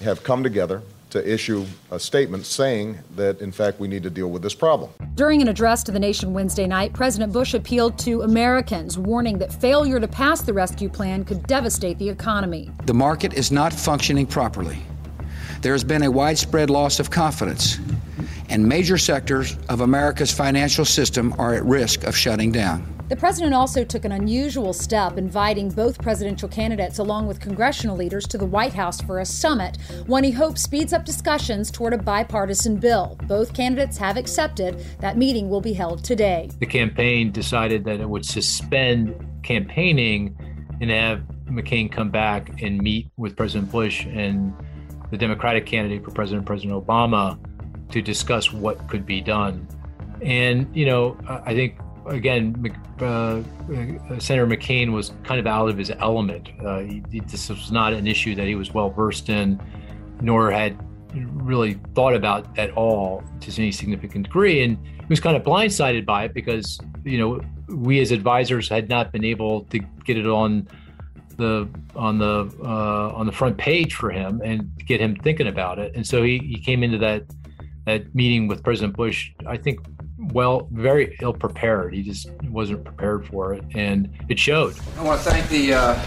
have 0.00 0.22
come 0.22 0.44
together 0.44 0.82
to 1.14 1.32
issue 1.32 1.64
a 1.92 2.00
statement 2.00 2.44
saying 2.44 2.98
that, 3.14 3.40
in 3.40 3.52
fact, 3.52 3.78
we 3.78 3.86
need 3.86 4.02
to 4.02 4.10
deal 4.10 4.32
with 4.32 4.42
this 4.42 4.52
problem. 4.52 4.90
During 5.14 5.40
an 5.40 5.46
address 5.46 5.84
to 5.84 5.92
the 5.92 5.98
nation 6.00 6.34
Wednesday 6.34 6.66
night, 6.66 6.92
President 6.92 7.32
Bush 7.32 7.54
appealed 7.54 7.96
to 8.00 8.22
Americans, 8.22 8.98
warning 8.98 9.38
that 9.38 9.52
failure 9.52 10.00
to 10.00 10.08
pass 10.08 10.42
the 10.42 10.52
rescue 10.52 10.88
plan 10.88 11.24
could 11.24 11.46
devastate 11.46 11.98
the 11.98 12.08
economy. 12.08 12.68
The 12.86 12.94
market 12.94 13.32
is 13.34 13.52
not 13.52 13.72
functioning 13.72 14.26
properly. 14.26 14.78
There 15.62 15.72
has 15.72 15.84
been 15.84 16.02
a 16.02 16.10
widespread 16.10 16.68
loss 16.68 16.98
of 16.98 17.12
confidence, 17.12 17.78
and 18.48 18.68
major 18.68 18.98
sectors 18.98 19.56
of 19.68 19.82
America's 19.82 20.32
financial 20.32 20.84
system 20.84 21.32
are 21.38 21.54
at 21.54 21.64
risk 21.64 22.02
of 22.02 22.16
shutting 22.16 22.50
down. 22.50 22.92
The 23.14 23.20
president 23.20 23.54
also 23.54 23.84
took 23.84 24.04
an 24.04 24.10
unusual 24.10 24.72
step, 24.72 25.18
inviting 25.18 25.68
both 25.68 26.02
presidential 26.02 26.48
candidates 26.48 26.98
along 26.98 27.28
with 27.28 27.38
congressional 27.38 27.96
leaders 27.96 28.26
to 28.26 28.36
the 28.36 28.44
White 28.44 28.72
House 28.72 29.00
for 29.00 29.20
a 29.20 29.24
summit, 29.24 29.78
one 30.06 30.24
he 30.24 30.32
hopes 30.32 30.62
speeds 30.62 30.92
up 30.92 31.04
discussions 31.04 31.70
toward 31.70 31.92
a 31.92 31.96
bipartisan 31.96 32.74
bill. 32.76 33.16
Both 33.28 33.54
candidates 33.54 33.96
have 33.98 34.16
accepted 34.16 34.84
that 34.98 35.16
meeting 35.16 35.48
will 35.48 35.60
be 35.60 35.72
held 35.72 36.02
today. 36.02 36.50
The 36.58 36.66
campaign 36.66 37.30
decided 37.30 37.84
that 37.84 38.00
it 38.00 38.08
would 38.08 38.26
suspend 38.26 39.14
campaigning 39.44 40.36
and 40.80 40.90
have 40.90 41.20
McCain 41.44 41.92
come 41.92 42.10
back 42.10 42.60
and 42.64 42.78
meet 42.78 43.12
with 43.16 43.36
President 43.36 43.70
Bush 43.70 44.06
and 44.06 44.52
the 45.12 45.16
Democratic 45.16 45.66
candidate 45.66 46.04
for 46.04 46.10
President, 46.10 46.46
President 46.46 46.84
Obama, 46.84 47.38
to 47.92 48.02
discuss 48.02 48.52
what 48.52 48.88
could 48.88 49.06
be 49.06 49.20
done. 49.20 49.68
And, 50.20 50.66
you 50.74 50.86
know, 50.86 51.16
I 51.28 51.54
think 51.54 51.78
again, 52.06 52.76
uh, 53.00 53.04
uh, 53.04 53.42
Senator 54.18 54.46
McCain 54.46 54.92
was 54.92 55.12
kind 55.22 55.40
of 55.40 55.46
out 55.46 55.68
of 55.68 55.78
his 55.78 55.90
element. 55.90 56.50
Uh, 56.64 56.80
he, 56.80 57.02
this 57.26 57.48
was 57.48 57.72
not 57.72 57.92
an 57.92 58.06
issue 58.06 58.34
that 58.34 58.46
he 58.46 58.54
was 58.54 58.72
well 58.72 58.90
versed 58.90 59.28
in, 59.28 59.60
nor 60.20 60.50
had 60.50 60.78
really 61.14 61.78
thought 61.94 62.14
about 62.14 62.58
at 62.58 62.70
all 62.72 63.22
to 63.40 63.52
any 63.60 63.72
significant 63.72 64.24
degree. 64.24 64.62
And 64.62 64.78
he 64.86 65.06
was 65.08 65.20
kind 65.20 65.36
of 65.36 65.42
blindsided 65.42 66.04
by 66.04 66.24
it 66.24 66.34
because, 66.34 66.78
you 67.04 67.18
know, 67.18 67.40
we 67.68 68.00
as 68.00 68.10
advisors 68.10 68.68
had 68.68 68.88
not 68.88 69.12
been 69.12 69.24
able 69.24 69.64
to 69.64 69.78
get 70.04 70.18
it 70.18 70.26
on 70.26 70.68
the 71.36 71.68
on 71.96 72.18
the 72.18 72.52
uh, 72.62 73.12
on 73.12 73.26
the 73.26 73.32
front 73.32 73.56
page 73.58 73.94
for 73.94 74.10
him 74.10 74.40
and 74.44 74.70
get 74.86 75.00
him 75.00 75.16
thinking 75.16 75.48
about 75.48 75.78
it. 75.78 75.94
And 75.94 76.06
so 76.06 76.22
he, 76.22 76.38
he 76.38 76.58
came 76.58 76.82
into 76.82 76.98
that 76.98 77.24
that 77.86 78.14
meeting 78.14 78.48
with 78.48 78.62
President 78.62 78.96
Bush, 78.96 79.32
I 79.46 79.56
think, 79.56 79.80
well, 80.18 80.68
very 80.70 81.16
ill 81.20 81.32
prepared. 81.32 81.94
He 81.94 82.02
just 82.02 82.30
wasn't 82.44 82.84
prepared 82.84 83.26
for 83.26 83.54
it, 83.54 83.64
and 83.74 84.08
it 84.28 84.38
showed. 84.38 84.76
I 84.98 85.02
want 85.02 85.20
to 85.22 85.30
thank 85.30 85.48
the 85.48 85.74
uh, 85.74 86.06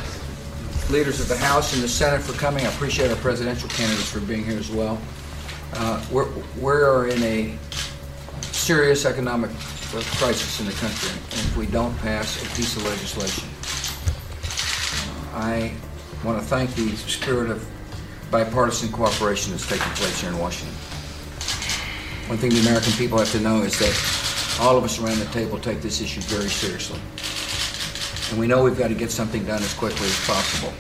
leaders 0.90 1.20
of 1.20 1.28
the 1.28 1.38
House 1.38 1.74
and 1.74 1.84
the 1.84 1.88
Senate 1.88 2.22
for 2.22 2.34
coming. 2.34 2.66
I 2.66 2.70
appreciate 2.70 3.10
our 3.10 3.18
presidential 3.18 3.70
candidates 3.70 4.10
for 4.10 4.22
being 4.22 4.46
here 4.46 4.58
as 4.58 4.72
well. 4.72 5.00
Uh, 5.74 6.04
we're, 6.12 6.30
we're 6.60 7.08
in 7.10 7.22
a 7.24 7.58
serious 8.42 9.06
economic 9.06 9.52
crisis 10.18 10.60
in 10.60 10.66
the 10.66 10.72
country 10.74 11.10
and 11.10 11.40
if 11.40 11.58
we 11.58 11.66
don't 11.68 11.96
pass 12.00 12.42
a 12.44 12.56
piece 12.56 12.76
of 12.76 12.84
legislation. 12.86 13.48
Uh, 15.34 15.38
I 15.38 15.74
want 16.26 16.40
to 16.40 16.46
thank 16.46 16.74
the 16.76 16.90
spirit 16.96 17.50
of 17.50 17.68
bipartisan 18.32 18.92
cooperation 18.92 19.52
that's 19.52 19.68
taking 19.68 19.92
place 19.94 20.22
here 20.22 20.30
in 20.30 20.38
Washington. 20.38 20.76
One 22.28 22.38
thing 22.38 22.50
the 22.50 22.60
American 22.60 22.92
people 22.94 23.18
have 23.20 23.32
to 23.32 23.40
know 23.40 23.64
is 23.64 23.80
that 23.80 24.60
all 24.60 24.78
of 24.78 24.84
us 24.84 25.00
around 25.00 25.18
the 25.20 25.32
table 25.32 25.58
take 25.58 25.82
this 25.82 26.02
issue 26.02 26.20
very 26.22 26.50
seriously. 26.50 27.00
And 28.30 28.38
we 28.38 28.48
know 28.48 28.66
we've 28.66 28.78
got 28.78 28.90
to 28.90 28.96
get 28.96 29.12
something 29.12 29.46
done 29.46 29.64
as 29.64 29.74
quickly 29.74 30.08
as 30.08 30.26
possible. 30.28 30.74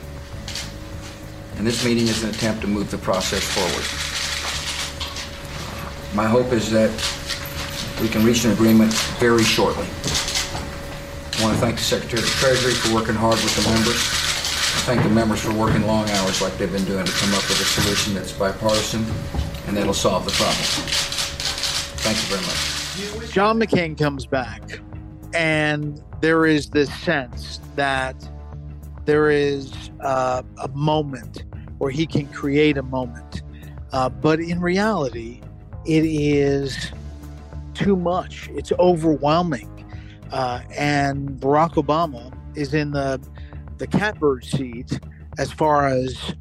And 1.56 1.66
this 1.66 1.86
meeting 1.86 2.10
is 2.10 2.22
an 2.22 2.32
attempt 2.32 2.62
to 2.62 2.68
move 2.68 2.92
the 2.92 2.98
process 2.98 3.44
forward. 3.48 3.88
My 6.13 6.27
hope 6.27 6.51
is 6.51 6.70
that 6.72 6.92
we 8.01 8.10
can 8.10 8.25
reach 8.25 8.44
an 8.44 8.51
agreement 8.51 8.92
very 9.18 9.44
shortly. 9.44 9.88
I 9.88 11.44
want 11.44 11.56
to 11.56 11.62
thank 11.63 11.77
the 11.77 11.84
Secretary 11.84 12.22
of 12.22 12.27
the 12.27 12.36
Treasury 12.44 12.74
for 12.74 12.94
working 12.94 13.16
hard 13.16 13.36
with 13.36 13.56
the 13.56 13.70
members. 13.72 13.96
I 13.96 14.84
thank 14.84 15.01
the 15.01 15.10
members 15.10 15.39
for 15.39 15.54
working 15.54 15.88
long 15.88 16.10
hours 16.10 16.42
like 16.42 16.58
they've 16.58 16.70
been 16.70 16.84
doing 16.84 17.06
to 17.06 17.12
come 17.13 17.34
up 17.34 17.48
with 17.48 17.62
a 17.62 17.66
solution 17.66 18.13
that's 18.13 18.34
bipartisan 18.34 19.06
and 19.68 19.77
that'll 19.77 19.94
solve 19.94 20.25
the 20.25 20.32
problem. 20.32 21.17
Thank 22.08 22.32
you 22.32 22.38
very 22.38 23.20
much. 23.20 23.32
John 23.34 23.60
McCain 23.60 23.98
comes 23.98 24.26
back, 24.26 24.80
and 25.34 26.02
there 26.22 26.46
is 26.46 26.70
this 26.70 26.90
sense 27.02 27.60
that 27.76 28.16
there 29.04 29.30
is 29.30 29.74
uh, 30.00 30.42
a 30.64 30.70
moment 30.70 31.44
where 31.80 31.92
he 31.92 32.08
can 32.08 32.26
create 32.28 32.78
a 32.78 32.84
moment. 32.84 33.42
Uh, 33.92 34.08
but 34.08 34.40
in 34.40 34.62
reality, 34.62 35.42
it 35.86 36.06
is 36.06 36.94
too 37.74 37.98
much. 37.98 38.48
It's 38.54 38.72
overwhelming. 38.80 39.70
Uh, 40.32 40.62
and 40.78 41.32
Barack 41.32 41.74
Obama 41.74 42.34
is 42.56 42.74
in 42.74 42.92
the 42.92 43.20
the 43.80 43.88
catbird 43.88 44.46
seat 44.46 44.98
as 45.38 45.52
far 45.52 45.88
as 45.88 46.36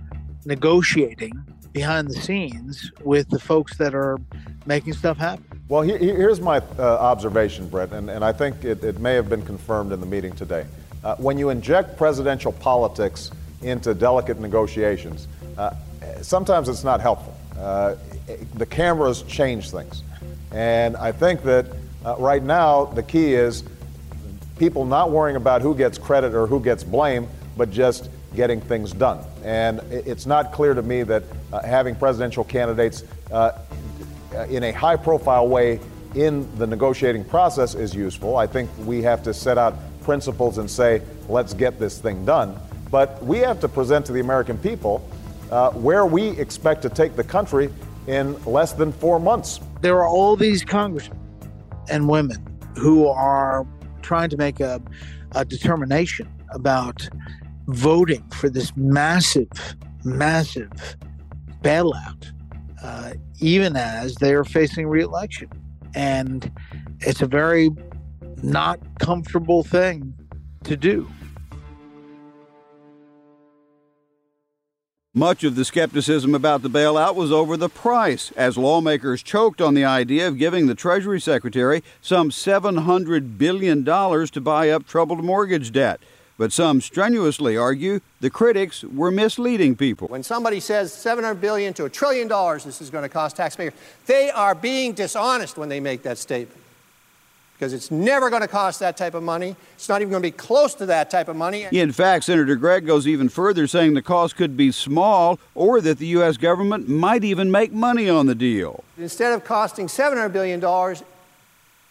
negotiating 0.44 1.32
behind 1.72 2.08
the 2.08 2.14
scenes 2.14 2.92
with 3.04 3.28
the 3.30 3.40
folks 3.40 3.76
that 3.78 3.96
are 3.96 4.16
making 4.64 4.92
stuff 4.92 5.18
happen. 5.18 5.45
Well, 5.68 5.82
he, 5.82 5.96
here's 5.96 6.40
my 6.40 6.58
uh, 6.78 6.82
observation, 6.82 7.68
Bret, 7.68 7.90
and, 7.90 8.08
and 8.08 8.24
I 8.24 8.32
think 8.32 8.64
it, 8.64 8.84
it, 8.84 9.00
may 9.00 9.14
have 9.14 9.28
been 9.28 9.42
confirmed 9.42 9.90
in 9.90 9.98
the 9.98 10.06
meeting 10.06 10.32
today. 10.32 10.64
Uh, 11.02 11.16
when 11.16 11.38
you 11.38 11.50
inject 11.50 11.96
presidential 11.96 12.52
politics 12.52 13.32
into 13.62 13.92
delicate 13.92 14.38
negotiations, 14.38 15.26
uh, 15.58 15.74
sometimes 16.22 16.68
it's 16.68 16.84
not 16.84 17.00
helpful. 17.00 17.36
Uh, 17.58 17.96
the 18.54 18.66
cameras 18.66 19.22
change 19.22 19.72
things. 19.72 20.04
And 20.52 20.96
I 20.96 21.10
think 21.10 21.42
that 21.42 21.66
uh, 22.04 22.14
right 22.16 22.44
now 22.44 22.84
the 22.84 23.02
key 23.02 23.34
is 23.34 23.64
people 24.60 24.84
not 24.84 25.10
worrying 25.10 25.36
about 25.36 25.62
who 25.62 25.74
gets 25.74 25.98
credit 25.98 26.32
or 26.32 26.46
who 26.46 26.60
gets 26.60 26.84
blame, 26.84 27.26
but 27.56 27.72
just 27.72 28.08
getting 28.36 28.60
things 28.60 28.92
done. 28.92 29.18
And 29.42 29.80
it's 29.90 30.26
not 30.26 30.52
clear 30.52 30.74
to 30.74 30.82
me 30.82 31.02
that 31.02 31.24
uh, 31.52 31.60
having 31.62 31.96
presidential 31.96 32.44
candidates 32.44 33.02
in 34.48 34.64
a 34.64 34.72
high 34.72 34.96
profile 34.96 35.48
way 35.48 35.80
in 36.14 36.48
the 36.58 36.66
negotiating 36.66 37.24
process 37.24 37.74
is 37.74 37.94
useful. 37.94 38.36
I 38.36 38.46
think 38.46 38.70
we 38.78 39.02
have 39.02 39.22
to 39.24 39.34
set 39.34 39.58
out 39.58 39.74
principles 40.02 40.58
and 40.58 40.70
say, 40.70 41.02
let's 41.28 41.52
get 41.52 41.78
this 41.78 41.98
thing 41.98 42.24
done. 42.24 42.58
But 42.90 43.22
we 43.22 43.38
have 43.38 43.60
to 43.60 43.68
present 43.68 44.06
to 44.06 44.12
the 44.12 44.20
American 44.20 44.56
people 44.58 45.08
uh, 45.50 45.70
where 45.72 46.06
we 46.06 46.28
expect 46.38 46.82
to 46.82 46.88
take 46.88 47.16
the 47.16 47.24
country 47.24 47.70
in 48.06 48.42
less 48.44 48.72
than 48.72 48.92
four 48.92 49.18
months. 49.18 49.60
There 49.80 49.96
are 49.96 50.08
all 50.08 50.36
these 50.36 50.64
congressmen 50.64 51.18
and 51.88 52.08
women 52.08 52.44
who 52.76 53.08
are 53.08 53.66
trying 54.02 54.30
to 54.30 54.36
make 54.36 54.60
a, 54.60 54.80
a 55.32 55.44
determination 55.44 56.32
about 56.52 57.08
voting 57.66 58.24
for 58.30 58.48
this 58.48 58.76
massive, 58.76 59.50
massive 60.04 60.70
bailout, 61.62 62.30
uh, 62.82 63.12
even 63.40 63.76
as 63.76 64.14
they 64.16 64.34
are 64.34 64.44
facing 64.44 64.86
reelection. 64.86 65.48
And 65.94 66.50
it's 67.00 67.22
a 67.22 67.26
very 67.26 67.70
not 68.42 68.80
comfortable 68.98 69.62
thing 69.62 70.14
to 70.64 70.76
do. 70.76 71.08
Much 75.14 75.44
of 75.44 75.54
the 75.54 75.64
skepticism 75.64 76.34
about 76.34 76.60
the 76.60 76.68
bailout 76.68 77.14
was 77.14 77.32
over 77.32 77.56
the 77.56 77.70
price, 77.70 78.32
as 78.32 78.58
lawmakers 78.58 79.22
choked 79.22 79.62
on 79.62 79.72
the 79.72 79.82
idea 79.82 80.28
of 80.28 80.36
giving 80.36 80.66
the 80.66 80.74
Treasury 80.74 81.18
Secretary 81.18 81.82
some 82.02 82.28
$700 82.28 83.38
billion 83.38 83.82
to 83.82 84.40
buy 84.42 84.68
up 84.68 84.86
troubled 84.86 85.24
mortgage 85.24 85.72
debt. 85.72 86.00
But 86.38 86.52
some 86.52 86.80
strenuously 86.80 87.56
argue 87.56 88.00
the 88.20 88.30
critics 88.30 88.84
were 88.84 89.10
misleading 89.10 89.74
people. 89.74 90.08
When 90.08 90.22
somebody 90.22 90.60
says 90.60 90.92
700 90.92 91.40
billion 91.40 91.72
to 91.74 91.84
a 91.86 91.90
trillion 91.90 92.28
dollars 92.28 92.64
this 92.64 92.80
is 92.80 92.90
going 92.90 93.04
to 93.04 93.08
cost 93.08 93.36
taxpayers, 93.36 93.72
they 94.06 94.30
are 94.30 94.54
being 94.54 94.92
dishonest 94.92 95.56
when 95.56 95.68
they 95.68 95.80
make 95.80 96.02
that 96.02 96.18
statement 96.18 96.60
because 97.56 97.72
it's 97.72 97.90
never 97.90 98.28
going 98.28 98.42
to 98.42 98.48
cost 98.48 98.80
that 98.80 98.98
type 98.98 99.14
of 99.14 99.22
money. 99.22 99.56
It's 99.76 99.88
not 99.88 100.02
even 100.02 100.10
going 100.10 100.22
to 100.22 100.26
be 100.26 100.32
close 100.32 100.74
to 100.74 100.86
that 100.86 101.08
type 101.08 101.28
of 101.28 101.36
money. 101.36 101.66
In 101.72 101.90
fact, 101.90 102.24
Senator 102.24 102.54
Gregg 102.54 102.86
goes 102.86 103.08
even 103.08 103.30
further, 103.30 103.66
saying 103.66 103.94
the 103.94 104.02
cost 104.02 104.36
could 104.36 104.58
be 104.58 104.70
small 104.70 105.38
or 105.54 105.80
that 105.80 105.98
the 105.98 106.06
U.S. 106.08 106.36
government 106.36 106.86
might 106.86 107.24
even 107.24 107.50
make 107.50 107.72
money 107.72 108.10
on 108.10 108.26
the 108.26 108.34
deal. 108.34 108.84
Instead 108.98 109.32
of 109.32 109.44
costing 109.44 109.86
$700 109.86 110.32
billion, 110.34 110.60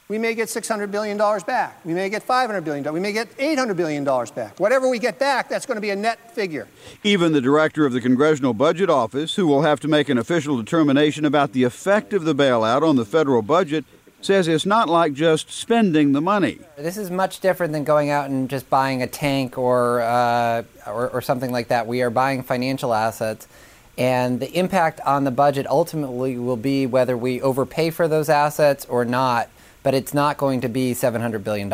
we 0.07 0.19
may 0.19 0.35
get 0.35 0.49
$600 0.49 0.91
billion 0.91 1.17
back. 1.17 1.83
We 1.83 1.93
may 1.93 2.09
get 2.09 2.25
$500 2.25 2.63
billion. 2.63 2.93
We 2.93 2.99
may 2.99 3.11
get 3.11 3.35
$800 3.37 3.75
billion 3.75 4.03
back. 4.03 4.59
Whatever 4.59 4.87
we 4.87 4.99
get 4.99 5.17
back, 5.17 5.49
that's 5.49 5.65
going 5.65 5.77
to 5.77 5.81
be 5.81 5.89
a 5.89 5.95
net 5.95 6.31
figure. 6.35 6.67
Even 7.03 7.33
the 7.33 7.41
director 7.41 7.85
of 7.85 7.93
the 7.93 8.01
Congressional 8.01 8.53
Budget 8.53 8.89
Office, 8.89 9.35
who 9.35 9.47
will 9.47 9.63
have 9.63 9.79
to 9.79 9.87
make 9.87 10.07
an 10.07 10.19
official 10.19 10.57
determination 10.57 11.25
about 11.25 11.53
the 11.53 11.63
effect 11.63 12.13
of 12.13 12.23
the 12.23 12.35
bailout 12.35 12.87
on 12.87 12.97
the 12.97 13.05
federal 13.05 13.41
budget, 13.41 13.83
says 14.21 14.47
it's 14.47 14.65
not 14.65 14.89
like 14.89 15.13
just 15.13 15.51
spending 15.51 16.11
the 16.11 16.21
money. 16.21 16.59
This 16.77 16.97
is 16.97 17.09
much 17.09 17.39
different 17.39 17.73
than 17.73 17.83
going 17.83 18.11
out 18.11 18.29
and 18.29 18.47
just 18.47 18.69
buying 18.69 19.01
a 19.01 19.07
tank 19.07 19.57
or, 19.57 20.01
uh, 20.01 20.63
or, 20.85 21.09
or 21.09 21.21
something 21.21 21.51
like 21.51 21.69
that. 21.69 21.87
We 21.87 22.03
are 22.03 22.11
buying 22.11 22.43
financial 22.43 22.93
assets. 22.93 23.47
And 23.97 24.39
the 24.39 24.51
impact 24.51 24.99
on 25.01 25.23
the 25.23 25.31
budget 25.31 25.65
ultimately 25.67 26.37
will 26.37 26.57
be 26.57 26.85
whether 26.85 27.17
we 27.17 27.41
overpay 27.41 27.91
for 27.91 28.07
those 28.07 28.29
assets 28.29 28.85
or 28.85 29.05
not 29.05 29.49
but 29.85 29.93
it's 29.93 30.15
not 30.15 30.35
going 30.37 30.61
to 30.61 30.67
be 30.67 30.93
$700 30.93 31.43
billion. 31.43 31.71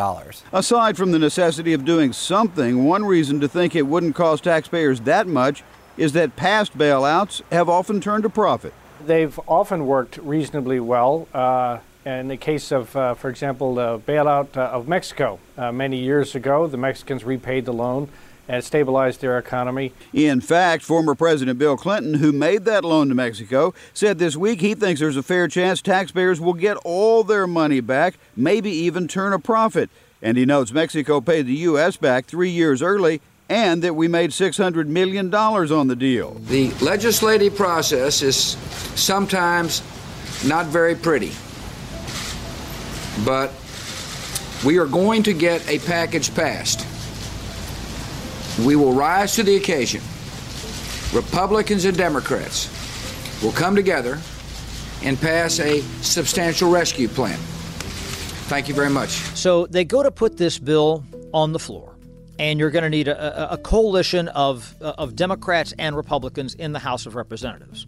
Aside 0.52 0.98
from 0.98 1.12
the 1.12 1.18
necessity 1.18 1.72
of 1.72 1.82
doing 1.86 2.12
something, 2.12 2.84
one 2.84 3.06
reason 3.06 3.40
to 3.40 3.48
think 3.48 3.74
it 3.74 3.86
wouldn't 3.86 4.14
cost 4.14 4.44
taxpayers 4.44 5.00
that 5.00 5.26
much 5.26 5.64
is 5.96 6.12
that 6.12 6.36
past 6.36 6.76
bailouts 6.76 7.40
have 7.50 7.70
often 7.70 8.02
turned 8.02 8.26
a 8.26 8.28
profit. 8.28 8.74
They've 9.06 9.40
often 9.48 9.86
worked 9.86 10.18
reasonably 10.18 10.78
well. 10.78 11.26
Uh, 11.32 11.78
in 12.04 12.28
the 12.28 12.36
case 12.36 12.70
of, 12.70 12.94
uh, 12.94 13.14
for 13.14 13.30
example, 13.30 13.76
the 13.76 13.98
bailout 14.00 14.58
uh, 14.58 14.60
of 14.60 14.86
Mexico 14.86 15.40
uh, 15.56 15.72
many 15.72 15.98
years 15.98 16.34
ago, 16.34 16.66
the 16.66 16.76
Mexicans 16.76 17.24
repaid 17.24 17.64
the 17.64 17.72
loan 17.72 18.10
and 18.48 18.62
stabilized 18.62 19.20
their 19.20 19.38
economy. 19.38 19.92
In 20.12 20.40
fact, 20.40 20.82
former 20.82 21.14
President 21.14 21.58
Bill 21.58 21.76
Clinton, 21.76 22.14
who 22.14 22.32
made 22.32 22.64
that 22.64 22.84
loan 22.84 23.08
to 23.08 23.14
Mexico, 23.14 23.74
said 23.94 24.18
this 24.18 24.36
week 24.36 24.60
he 24.60 24.74
thinks 24.74 25.00
there's 25.00 25.16
a 25.16 25.22
fair 25.22 25.48
chance 25.48 25.80
taxpayers 25.80 26.40
will 26.40 26.54
get 26.54 26.76
all 26.78 27.24
their 27.24 27.46
money 27.46 27.80
back, 27.80 28.14
maybe 28.36 28.70
even 28.70 29.08
turn 29.08 29.32
a 29.32 29.38
profit. 29.38 29.90
And 30.20 30.36
he 30.36 30.44
notes 30.44 30.72
Mexico 30.72 31.20
paid 31.20 31.46
the 31.46 31.54
U.S. 31.54 31.96
back 31.96 32.26
three 32.26 32.50
years 32.50 32.82
early 32.82 33.20
and 33.48 33.82
that 33.82 33.94
we 33.94 34.08
made 34.08 34.30
$600 34.30 34.86
million 34.86 35.34
on 35.34 35.86
the 35.88 35.96
deal. 35.96 36.34
The 36.34 36.70
legislative 36.80 37.56
process 37.56 38.22
is 38.22 38.36
sometimes 38.94 39.82
not 40.46 40.66
very 40.66 40.94
pretty 40.94 41.32
but 43.24 43.52
we 44.64 44.78
are 44.78 44.86
going 44.86 45.22
to 45.24 45.32
get 45.32 45.66
a 45.68 45.78
package 45.80 46.34
passed. 46.34 46.86
We 48.60 48.76
will 48.76 48.92
rise 48.92 49.34
to 49.36 49.42
the 49.42 49.56
occasion. 49.56 50.02
Republicans 51.12 51.84
and 51.84 51.96
Democrats 51.96 52.68
will 53.42 53.52
come 53.52 53.74
together 53.74 54.20
and 55.02 55.20
pass 55.20 55.58
a 55.58 55.80
substantial 56.00 56.70
rescue 56.70 57.08
plan. 57.08 57.38
Thank 58.48 58.68
you 58.68 58.74
very 58.74 58.90
much. 58.90 59.10
So 59.10 59.66
they 59.66 59.84
go 59.84 60.02
to 60.02 60.10
put 60.10 60.36
this 60.36 60.58
bill 60.58 61.04
on 61.32 61.52
the 61.52 61.58
floor, 61.58 61.96
and 62.38 62.58
you're 62.58 62.70
going 62.70 62.84
to 62.84 62.90
need 62.90 63.08
a, 63.08 63.52
a, 63.52 63.58
coalition 63.58 64.28
of, 64.28 64.74
of 64.80 65.16
Democrats 65.16 65.72
and 65.78 65.96
Republicans 65.96 66.54
in 66.54 66.72
the 66.72 66.78
House 66.78 67.06
of 67.06 67.14
Representatives. 67.14 67.86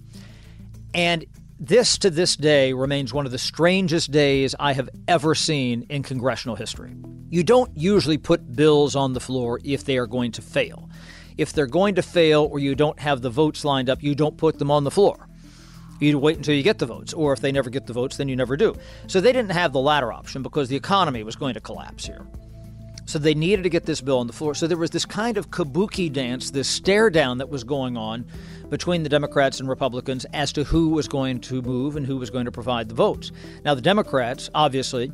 And 0.94 1.26
this 1.58 1.98
to 1.98 2.10
this 2.10 2.36
day 2.36 2.72
remains 2.72 3.12
one 3.12 3.26
of 3.26 3.32
the 3.32 3.38
strangest 3.38 4.10
days 4.10 4.54
I 4.58 4.72
have 4.72 4.90
ever 5.06 5.34
seen 5.34 5.86
in 5.88 6.02
congressional 6.02 6.56
history. 6.56 6.94
You 7.30 7.44
don't 7.44 7.70
usually 7.76 8.18
put 8.18 8.54
bills 8.54 8.96
on 8.96 9.12
the 9.12 9.20
floor 9.20 9.60
if 9.64 9.84
they 9.84 9.96
are 9.98 10.06
going 10.06 10.32
to 10.32 10.42
fail. 10.42 10.90
If 11.38 11.52
they're 11.52 11.66
going 11.66 11.94
to 11.96 12.02
fail 12.02 12.48
or 12.50 12.58
you 12.58 12.74
don't 12.74 12.98
have 12.98 13.22
the 13.22 13.30
votes 13.30 13.64
lined 13.64 13.88
up, 13.88 14.02
you 14.02 14.14
don't 14.14 14.36
put 14.36 14.58
them 14.58 14.70
on 14.70 14.84
the 14.84 14.90
floor. 14.90 15.28
You 16.00 16.18
wait 16.18 16.36
until 16.36 16.54
you 16.54 16.62
get 16.62 16.78
the 16.78 16.86
votes, 16.86 17.12
or 17.12 17.32
if 17.32 17.40
they 17.40 17.52
never 17.52 17.70
get 17.70 17.86
the 17.86 17.92
votes, 17.92 18.16
then 18.16 18.28
you 18.28 18.36
never 18.36 18.56
do. 18.56 18.74
So 19.06 19.20
they 19.20 19.32
didn't 19.32 19.52
have 19.52 19.72
the 19.72 19.80
latter 19.80 20.12
option 20.12 20.42
because 20.42 20.68
the 20.68 20.76
economy 20.76 21.22
was 21.22 21.36
going 21.36 21.54
to 21.54 21.60
collapse 21.60 22.04
here. 22.04 22.26
So 23.06 23.18
they 23.18 23.34
needed 23.34 23.62
to 23.64 23.68
get 23.68 23.84
this 23.84 24.00
bill 24.00 24.18
on 24.18 24.26
the 24.26 24.32
floor. 24.32 24.54
So 24.54 24.66
there 24.66 24.78
was 24.78 24.90
this 24.90 25.04
kind 25.04 25.36
of 25.36 25.50
kabuki 25.50 26.12
dance, 26.12 26.50
this 26.50 26.68
stare 26.68 27.10
down 27.10 27.38
that 27.38 27.48
was 27.48 27.64
going 27.64 27.96
on 27.96 28.24
between 28.70 29.02
the 29.02 29.08
Democrats 29.08 29.60
and 29.60 29.68
Republicans 29.68 30.24
as 30.32 30.52
to 30.52 30.64
who 30.64 30.88
was 30.88 31.06
going 31.06 31.40
to 31.40 31.60
move 31.62 31.96
and 31.96 32.06
who 32.06 32.16
was 32.16 32.30
going 32.30 32.46
to 32.46 32.52
provide 32.52 32.88
the 32.88 32.94
votes. 32.94 33.30
Now, 33.64 33.74
the 33.74 33.82
Democrats, 33.82 34.48
obviously, 34.54 35.12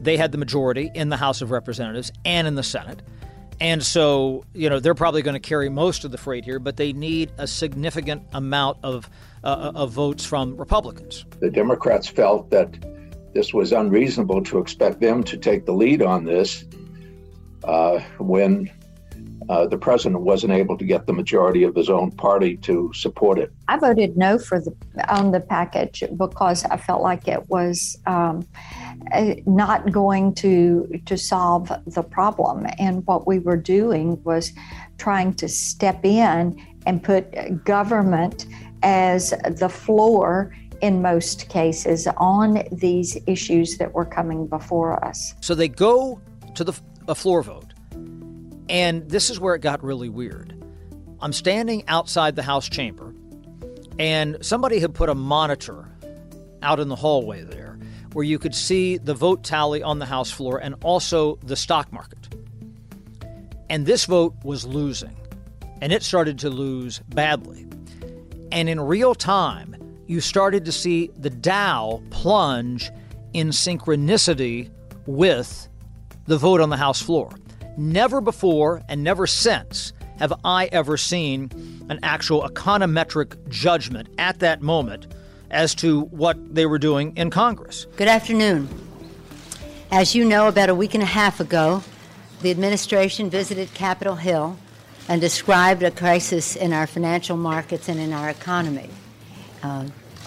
they 0.00 0.16
had 0.16 0.32
the 0.32 0.38
majority 0.38 0.90
in 0.94 1.08
the 1.08 1.16
House 1.16 1.42
of 1.42 1.50
Representatives 1.50 2.12
and 2.24 2.46
in 2.46 2.54
the 2.54 2.62
Senate. 2.62 3.02
And 3.60 3.82
so, 3.82 4.44
you 4.54 4.68
know, 4.68 4.80
they're 4.80 4.94
probably 4.94 5.22
going 5.22 5.34
to 5.34 5.40
carry 5.40 5.68
most 5.68 6.04
of 6.04 6.10
the 6.10 6.18
freight 6.18 6.44
here, 6.44 6.58
but 6.58 6.76
they 6.76 6.92
need 6.92 7.30
a 7.38 7.46
significant 7.46 8.24
amount 8.32 8.78
of, 8.82 9.08
uh, 9.44 9.72
of 9.74 9.92
votes 9.92 10.24
from 10.24 10.56
Republicans. 10.56 11.24
The 11.40 11.50
Democrats 11.50 12.08
felt 12.08 12.50
that 12.50 12.76
this 13.34 13.54
was 13.54 13.72
unreasonable 13.72 14.42
to 14.44 14.58
expect 14.58 15.00
them 15.00 15.22
to 15.24 15.36
take 15.36 15.64
the 15.64 15.72
lead 15.72 16.02
on 16.02 16.24
this 16.24 16.64
when 18.18 18.70
uh, 19.48 19.66
the 19.66 19.78
president 19.78 20.22
wasn't 20.22 20.52
able 20.52 20.76
to 20.78 20.84
get 20.84 21.06
the 21.06 21.12
majority 21.12 21.64
of 21.64 21.74
his 21.74 21.90
own 21.90 22.10
party 22.10 22.56
to 22.58 22.92
support 22.94 23.38
it. 23.38 23.52
I 23.68 23.76
voted 23.78 24.16
no 24.16 24.38
for 24.38 24.60
the 24.60 24.74
on 25.08 25.32
the 25.32 25.40
package 25.40 26.04
because 26.16 26.64
I 26.64 26.76
felt 26.76 27.02
like 27.02 27.28
it 27.28 27.48
was 27.48 27.98
um, 28.06 28.46
uh, 29.12 29.34
not 29.46 29.90
going 29.90 30.34
to 30.36 31.00
to 31.06 31.16
solve 31.16 31.72
the 31.86 32.02
problem, 32.02 32.66
and 32.78 33.06
what 33.06 33.26
we 33.26 33.38
were 33.38 33.56
doing 33.56 34.22
was 34.24 34.52
trying 34.98 35.34
to 35.34 35.48
step 35.48 36.04
in 36.04 36.64
and 36.86 37.02
put 37.02 37.64
government 37.64 38.46
as 38.82 39.30
the 39.56 39.68
floor 39.68 40.54
in 40.80 41.00
most 41.00 41.48
cases 41.48 42.08
on 42.16 42.64
these 42.72 43.16
issues 43.26 43.78
that 43.78 43.92
were 43.92 44.04
coming 44.04 44.48
before 44.48 45.02
us. 45.04 45.34
So 45.40 45.54
they 45.54 45.68
go 45.68 46.20
to 46.54 46.64
the 46.64 46.72
a 47.08 47.14
floor 47.14 47.42
vote. 47.42 47.72
And 48.68 49.08
this 49.08 49.30
is 49.30 49.38
where 49.38 49.54
it 49.54 49.60
got 49.60 49.82
really 49.82 50.08
weird. 50.08 50.56
I'm 51.20 51.32
standing 51.32 51.84
outside 51.88 52.36
the 52.36 52.42
House 52.42 52.68
chamber, 52.68 53.14
and 53.98 54.38
somebody 54.44 54.80
had 54.80 54.94
put 54.94 55.08
a 55.08 55.14
monitor 55.14 55.88
out 56.62 56.80
in 56.80 56.88
the 56.88 56.96
hallway 56.96 57.42
there 57.42 57.78
where 58.12 58.24
you 58.24 58.38
could 58.38 58.54
see 58.54 58.98
the 58.98 59.14
vote 59.14 59.42
tally 59.42 59.82
on 59.82 59.98
the 59.98 60.06
House 60.06 60.30
floor 60.30 60.58
and 60.58 60.74
also 60.82 61.36
the 61.36 61.56
stock 61.56 61.92
market. 61.92 62.28
And 63.70 63.86
this 63.86 64.04
vote 64.04 64.34
was 64.44 64.66
losing, 64.66 65.16
and 65.80 65.92
it 65.92 66.02
started 66.02 66.38
to 66.40 66.50
lose 66.50 66.98
badly. 67.08 67.66
And 68.50 68.68
in 68.68 68.80
real 68.80 69.14
time, 69.14 69.76
you 70.06 70.20
started 70.20 70.64
to 70.66 70.72
see 70.72 71.10
the 71.16 71.30
Dow 71.30 72.02
plunge 72.10 72.90
in 73.32 73.48
synchronicity 73.48 74.70
with 75.06 75.68
the 76.26 76.38
vote 76.38 76.60
on 76.60 76.70
the 76.70 76.76
House 76.76 77.00
floor. 77.00 77.30
Never 77.76 78.20
before 78.20 78.82
and 78.88 79.02
never 79.02 79.26
since 79.26 79.92
have 80.18 80.32
I 80.44 80.66
ever 80.66 80.96
seen 80.96 81.50
an 81.88 81.98
actual 82.02 82.42
econometric 82.42 83.48
judgment 83.48 84.08
at 84.18 84.38
that 84.40 84.62
moment 84.62 85.06
as 85.50 85.74
to 85.76 86.02
what 86.02 86.54
they 86.54 86.66
were 86.66 86.78
doing 86.78 87.16
in 87.16 87.30
Congress. 87.30 87.86
Good 87.96 88.08
afternoon. 88.08 88.68
As 89.90 90.14
you 90.14 90.24
know, 90.24 90.48
about 90.48 90.68
a 90.68 90.74
week 90.74 90.94
and 90.94 91.02
a 91.02 91.06
half 91.06 91.40
ago, 91.40 91.82
the 92.40 92.50
administration 92.50 93.28
visited 93.28 93.72
Capitol 93.74 94.16
Hill 94.16 94.56
and 95.08 95.20
described 95.20 95.82
a 95.82 95.90
crisis 95.90 96.56
in 96.56 96.72
our 96.72 96.86
financial 96.86 97.36
markets 97.36 97.88
and 97.88 98.00
in 98.00 98.12
our 98.12 98.30
economy. 98.30 98.88
Uh, 99.62 99.86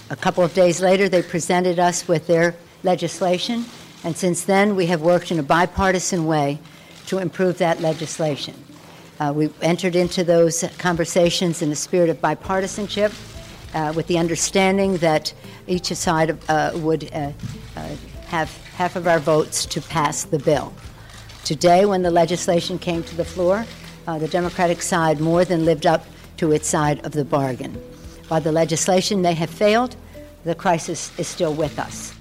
a 0.09 0.15
couple 0.15 0.43
of 0.43 0.53
days 0.53 0.81
later, 0.81 1.09
they 1.09 1.23
presented 1.23 1.79
us 1.79 2.07
with 2.07 2.27
their 2.27 2.55
legislation, 2.83 3.65
and 4.05 4.15
since 4.15 4.43
then, 4.43 4.75
we 4.75 4.85
have 4.85 5.01
worked 5.01 5.31
in 5.31 5.39
a 5.39 5.43
bipartisan 5.43 6.27
way 6.27 6.59
to 7.07 7.17
improve 7.17 7.57
that 7.57 7.81
legislation. 7.81 8.53
Uh, 9.19 9.33
we 9.35 9.49
entered 9.63 9.95
into 9.95 10.23
those 10.23 10.63
conversations 10.77 11.63
in 11.63 11.71
the 11.71 11.75
spirit 11.75 12.09
of 12.09 12.21
bipartisanship 12.21 13.11
uh, 13.73 13.91
with 13.95 14.05
the 14.05 14.19
understanding 14.19 14.97
that 14.97 15.33
each 15.65 15.87
side 15.87 16.37
uh, 16.49 16.71
would 16.75 17.11
uh, 17.13 17.31
uh, 17.75 17.95
have 18.27 18.55
half 18.75 18.95
of 18.95 19.07
our 19.07 19.17
votes 19.17 19.65
to 19.65 19.81
pass 19.81 20.23
the 20.23 20.37
bill. 20.37 20.71
Today, 21.43 21.85
when 21.85 22.03
the 22.03 22.11
legislation 22.11 22.77
came 22.77 23.01
to 23.03 23.15
the 23.15 23.25
floor, 23.25 23.65
uh, 24.07 24.19
the 24.19 24.27
Democratic 24.27 24.83
side 24.83 25.19
more 25.19 25.43
than 25.45 25.65
lived 25.65 25.87
up 25.87 26.05
to 26.37 26.51
its 26.51 26.67
side 26.67 27.03
of 27.05 27.13
the 27.13 27.25
bargain. 27.25 27.73
While 28.27 28.41
the 28.41 28.51
legislation 28.51 29.21
may 29.21 29.33
have 29.33 29.49
failed, 29.49 29.95
the 30.43 30.53
crisis 30.53 31.11
is 31.17 31.27
still 31.27 31.55
with 31.55 31.79
us. 31.79 32.14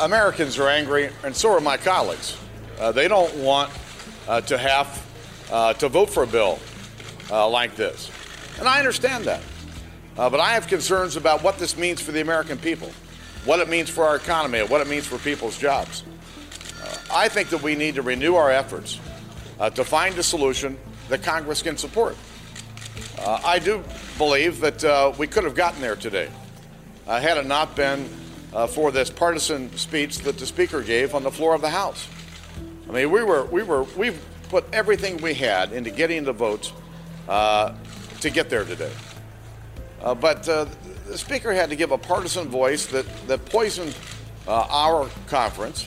Americans 0.00 0.58
are 0.58 0.68
angry, 0.68 1.10
and 1.22 1.34
so 1.34 1.52
are 1.52 1.60
my 1.60 1.76
colleagues. 1.76 2.36
Uh, 2.78 2.92
they 2.92 3.06
don't 3.06 3.34
want 3.36 3.70
uh, 4.26 4.40
to 4.42 4.58
have 4.58 5.06
uh, 5.50 5.72
to 5.74 5.88
vote 5.88 6.10
for 6.10 6.24
a 6.24 6.26
bill 6.26 6.58
uh, 7.30 7.48
like 7.48 7.76
this. 7.76 8.10
And 8.58 8.66
I 8.66 8.78
understand 8.78 9.24
that. 9.24 9.40
Uh, 10.16 10.28
but 10.28 10.40
I 10.40 10.50
have 10.50 10.66
concerns 10.66 11.16
about 11.16 11.44
what 11.44 11.58
this 11.58 11.76
means 11.76 12.00
for 12.00 12.10
the 12.10 12.20
American 12.20 12.58
people, 12.58 12.90
what 13.44 13.60
it 13.60 13.68
means 13.68 13.88
for 13.88 14.04
our 14.04 14.16
economy, 14.16 14.58
and 14.58 14.68
what 14.68 14.80
it 14.80 14.88
means 14.88 15.06
for 15.06 15.16
people's 15.18 15.56
jobs. 15.56 16.02
Uh, 16.82 16.96
I 17.12 17.28
think 17.28 17.50
that 17.50 17.62
we 17.62 17.76
need 17.76 17.94
to 17.94 18.02
renew 18.02 18.34
our 18.34 18.50
efforts 18.50 18.98
to 19.74 19.84
find 19.84 20.16
a 20.18 20.22
solution 20.22 20.78
that 21.08 21.22
Congress 21.22 21.62
can 21.62 21.76
support. 21.76 22.16
I 23.26 23.58
do 23.58 23.82
believe 24.16 24.60
that 24.60 25.16
we 25.18 25.26
could 25.26 25.42
have 25.42 25.56
gotten 25.56 25.80
there 25.80 25.96
today 25.96 26.28
had 27.06 27.38
it 27.38 27.46
not 27.46 27.74
been 27.74 28.08
for 28.66 28.90
this 28.90 29.10
partisan 29.10 29.70
speech 29.76 30.18
that 30.20 30.38
the 30.38 30.46
Speaker 30.46 30.82
gave 30.82 31.14
on 31.14 31.22
the 31.22 31.30
floor 31.30 31.54
of 31.54 31.60
the 31.60 31.70
House. 31.70 32.08
I 32.88 32.92
mean, 32.92 33.10
we 33.10 33.22
were, 33.22 33.44
we 33.44 33.62
were, 33.62 33.84
we've 33.96 34.20
put 34.48 34.64
everything 34.72 35.18
we 35.18 35.34
had 35.34 35.72
into 35.72 35.90
getting 35.90 36.24
the 36.24 36.32
votes 36.32 36.72
uh, 37.28 37.74
to 38.20 38.30
get 38.30 38.48
there 38.48 38.64
today. 38.64 38.92
Uh, 40.00 40.14
but 40.14 40.48
uh, 40.48 40.66
the 41.06 41.18
Speaker 41.18 41.52
had 41.52 41.70
to 41.70 41.76
give 41.76 41.90
a 41.90 41.98
partisan 41.98 42.48
voice 42.48 42.86
that, 42.86 43.06
that 43.26 43.44
poisoned 43.46 43.96
uh, 44.46 44.66
our 44.70 45.08
conference, 45.26 45.86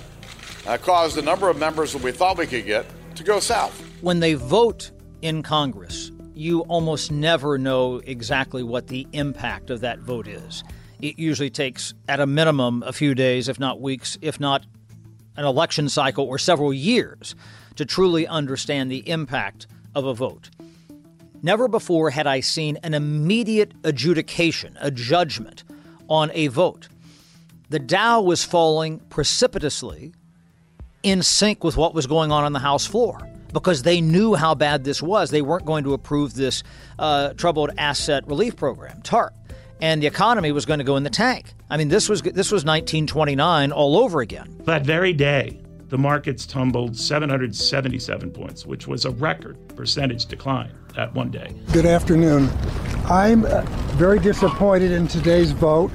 uh, 0.67 0.77
caused 0.77 1.15
the 1.15 1.21
number 1.21 1.49
of 1.49 1.57
members 1.57 1.93
that 1.93 2.03
we 2.03 2.11
thought 2.11 2.37
we 2.37 2.45
could 2.45 2.65
get 2.65 2.85
to 3.15 3.23
go 3.23 3.39
south. 3.39 3.73
When 4.01 4.19
they 4.19 4.35
vote 4.35 4.91
in 5.21 5.41
Congress, 5.41 6.11
you 6.33 6.61
almost 6.61 7.11
never 7.11 7.57
know 7.57 7.97
exactly 8.05 8.63
what 8.63 8.87
the 8.87 9.07
impact 9.13 9.69
of 9.69 9.81
that 9.81 9.99
vote 9.99 10.27
is. 10.27 10.63
It 11.01 11.17
usually 11.17 11.49
takes, 11.49 11.93
at 12.07 12.19
a 12.19 12.27
minimum, 12.27 12.83
a 12.85 12.93
few 12.93 13.15
days, 13.15 13.49
if 13.49 13.59
not 13.59 13.81
weeks, 13.81 14.17
if 14.21 14.39
not 14.39 14.65
an 15.35 15.45
election 15.45 15.89
cycle 15.89 16.25
or 16.25 16.37
several 16.37 16.73
years 16.73 17.35
to 17.75 17.85
truly 17.85 18.27
understand 18.27 18.91
the 18.91 19.09
impact 19.09 19.67
of 19.95 20.05
a 20.05 20.13
vote. 20.13 20.49
Never 21.41 21.67
before 21.67 22.11
had 22.11 22.27
I 22.27 22.41
seen 22.41 22.77
an 22.83 22.93
immediate 22.93 23.73
adjudication, 23.83 24.77
a 24.79 24.91
judgment 24.91 25.63
on 26.07 26.29
a 26.33 26.47
vote. 26.47 26.87
The 27.69 27.79
Dow 27.79 28.21
was 28.21 28.43
falling 28.43 28.99
precipitously 29.09 30.13
in 31.01 31.23
sync 31.23 31.63
with 31.63 31.77
what 31.77 31.95
was 31.95 32.05
going 32.05 32.31
on 32.31 32.43
on 32.43 32.53
the 32.53 32.59
House 32.59 32.85
floor 32.85 33.27
because 33.53 33.83
they 33.83 34.01
knew 34.01 34.35
how 34.35 34.53
bad 34.53 34.83
this 34.83 35.01
was. 35.01 35.31
They 35.31 35.41
weren't 35.41 35.65
going 35.65 35.83
to 35.85 35.93
approve 35.93 36.33
this 36.35 36.63
uh, 36.99 37.33
troubled 37.33 37.71
asset 37.77 38.27
relief 38.27 38.55
program, 38.55 39.01
TARP, 39.01 39.33
and 39.81 40.01
the 40.01 40.07
economy 40.07 40.51
was 40.51 40.65
going 40.65 40.77
to 40.77 40.85
go 40.85 40.95
in 40.95 41.03
the 41.03 41.09
tank. 41.09 41.53
I 41.69 41.77
mean, 41.77 41.89
this 41.89 42.07
was 42.07 42.21
this 42.21 42.51
was 42.51 42.63
1929 42.63 43.71
all 43.71 43.97
over 43.97 44.21
again. 44.21 44.55
That 44.65 44.85
very 44.85 45.11
day, 45.11 45.59
the 45.89 45.97
markets 45.97 46.45
tumbled 46.45 46.95
777 46.95 48.31
points, 48.31 48.65
which 48.65 48.87
was 48.87 49.05
a 49.05 49.11
record 49.11 49.57
percentage 49.75 50.27
decline 50.27 50.71
that 50.95 51.13
one 51.13 51.31
day. 51.31 51.53
Good 51.73 51.85
afternoon. 51.85 52.49
I'm 53.05 53.45
uh, 53.45 53.61
very 53.95 54.19
disappointed 54.19 54.91
in 54.91 55.07
today's 55.07 55.51
vote, 55.51 55.91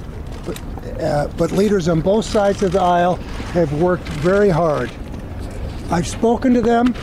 uh, 0.99 1.27
but 1.37 1.51
leaders 1.51 1.87
on 1.87 2.01
both 2.01 2.25
sides 2.25 2.61
of 2.63 2.73
the 2.73 2.81
aisle 2.81 3.15
have 3.53 3.73
worked 3.81 4.03
very 4.03 4.49
hard. 4.49 4.91
I've 5.89 6.07
spoken 6.07 6.53
to 6.53 6.61
them, 6.61 6.93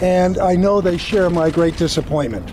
and 0.00 0.38
I 0.38 0.54
know 0.54 0.80
they 0.80 0.96
share 0.96 1.28
my 1.30 1.50
great 1.50 1.76
disappointment. 1.76 2.50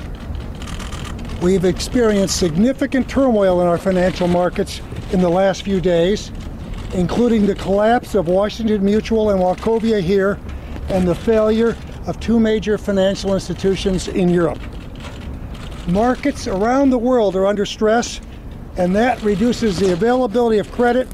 We've 1.42 1.66
experienced 1.66 2.38
significant 2.38 3.10
turmoil 3.10 3.62
in 3.62 3.68
our 3.68 3.80
financial 3.80 4.28
markets 4.28 4.80
in 5.12 5.22
the 5.22 5.30
last 5.30 5.64
few 5.64 5.82
days, 5.82 6.32
including 6.94 7.48
the 7.48 7.56
collapse 7.56 8.14
of 8.14 8.28
Washington 8.28 8.86
Mutual 8.86 9.32
and 9.32 9.40
Wachovia 9.40 10.02
here 10.02 10.40
and 10.90 11.08
the 11.08 11.16
failure 11.16 11.76
of 12.06 12.20
two 12.20 12.40
major 12.40 12.78
financial 12.78 13.34
institutions 13.34 14.08
in 14.08 14.30
Europe. 14.30 14.60
Markets 15.88 16.46
around 16.46 16.92
the 16.92 17.00
world 17.00 17.36
are 17.36 17.48
under 17.48 17.66
stress, 17.66 18.22
and 18.78 18.96
that 18.96 19.20
reduces 19.24 19.80
the 19.80 19.94
availability 19.94 20.60
of 20.60 20.72
credit 20.72 21.08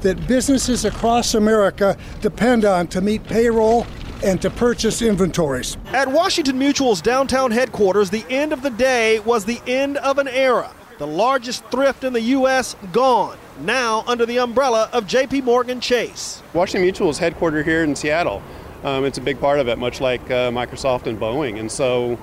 that 0.00 0.26
businesses 0.26 0.86
across 0.86 1.34
America 1.34 1.98
depend 2.22 2.64
on 2.64 2.86
to 2.86 3.02
meet 3.02 3.22
payroll 3.24 3.86
and 4.22 4.40
to 4.42 4.50
purchase 4.50 5.02
inventories. 5.02 5.76
At 5.86 6.08
Washington 6.08 6.58
Mutual's 6.58 7.00
downtown 7.00 7.50
headquarters, 7.50 8.10
the 8.10 8.24
end 8.30 8.52
of 8.52 8.62
the 8.62 8.70
day 8.70 9.20
was 9.20 9.44
the 9.44 9.60
end 9.66 9.96
of 9.98 10.18
an 10.18 10.28
era. 10.28 10.72
The 10.98 11.06
largest 11.06 11.64
thrift 11.66 12.04
in 12.04 12.12
the 12.12 12.22
U.S. 12.22 12.74
gone 12.92 13.38
now 13.60 14.02
under 14.06 14.26
the 14.26 14.38
umbrella 14.38 14.88
of 14.92 15.04
JP 15.04 15.44
Morgan 15.44 15.80
Chase. 15.80 16.42
Washington 16.54 16.82
Mutual 16.82 17.10
is 17.10 17.18
headquartered 17.18 17.64
here 17.64 17.84
in 17.84 17.94
Seattle. 17.94 18.42
Um, 18.82 19.04
it's 19.04 19.18
a 19.18 19.20
big 19.20 19.40
part 19.40 19.58
of 19.58 19.68
it, 19.68 19.78
much 19.78 20.00
like 20.00 20.22
uh, 20.30 20.50
Microsoft 20.50 21.06
and 21.06 21.18
Boeing. 21.18 21.58
And 21.58 21.70
so 21.70 22.18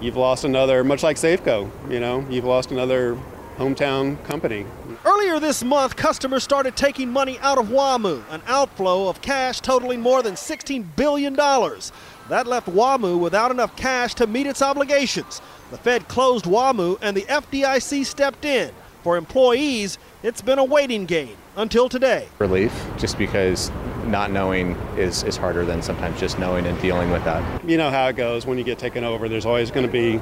you've 0.00 0.16
lost 0.16 0.44
another, 0.44 0.82
much 0.84 1.02
like 1.02 1.16
Safeco, 1.16 1.70
you 1.90 2.00
know, 2.00 2.26
you've 2.28 2.44
lost 2.44 2.70
another 2.70 3.18
hometown 3.56 4.22
company. 4.24 4.66
Earlier 5.04 5.40
this 5.40 5.64
month, 5.64 5.96
customers 5.96 6.44
started 6.44 6.76
taking 6.76 7.10
money 7.10 7.38
out 7.40 7.58
of 7.58 7.68
WAMU, 7.68 8.22
an 8.30 8.42
outflow 8.46 9.08
of 9.08 9.22
cash 9.22 9.60
totaling 9.60 10.00
more 10.00 10.22
than 10.22 10.34
$16 10.34 10.84
billion. 10.96 11.34
That 11.34 12.46
left 12.46 12.68
WAMU 12.68 13.18
without 13.18 13.50
enough 13.50 13.76
cash 13.76 14.14
to 14.14 14.26
meet 14.26 14.46
its 14.46 14.62
obligations. 14.62 15.40
The 15.70 15.78
Fed 15.78 16.08
closed 16.08 16.44
WAMU 16.44 16.98
and 17.00 17.16
the 17.16 17.22
FDIC 17.22 18.04
stepped 18.04 18.44
in. 18.44 18.72
For 19.02 19.16
employees, 19.16 19.98
it's 20.24 20.42
been 20.42 20.58
a 20.58 20.64
waiting 20.64 21.06
game 21.06 21.36
until 21.56 21.88
today. 21.88 22.26
Relief, 22.40 22.72
just 22.98 23.16
because 23.16 23.70
not 24.06 24.32
knowing 24.32 24.72
is, 24.96 25.22
is 25.22 25.36
harder 25.36 25.64
than 25.64 25.80
sometimes 25.80 26.18
just 26.18 26.38
knowing 26.38 26.66
and 26.66 26.80
dealing 26.80 27.10
with 27.10 27.24
that. 27.24 27.64
You 27.68 27.76
know 27.76 27.90
how 27.90 28.08
it 28.08 28.16
goes 28.16 28.46
when 28.46 28.58
you 28.58 28.64
get 28.64 28.78
taken 28.78 29.04
over, 29.04 29.28
there's 29.28 29.46
always 29.46 29.70
going 29.70 29.86
to 29.86 29.92
be 29.92 30.20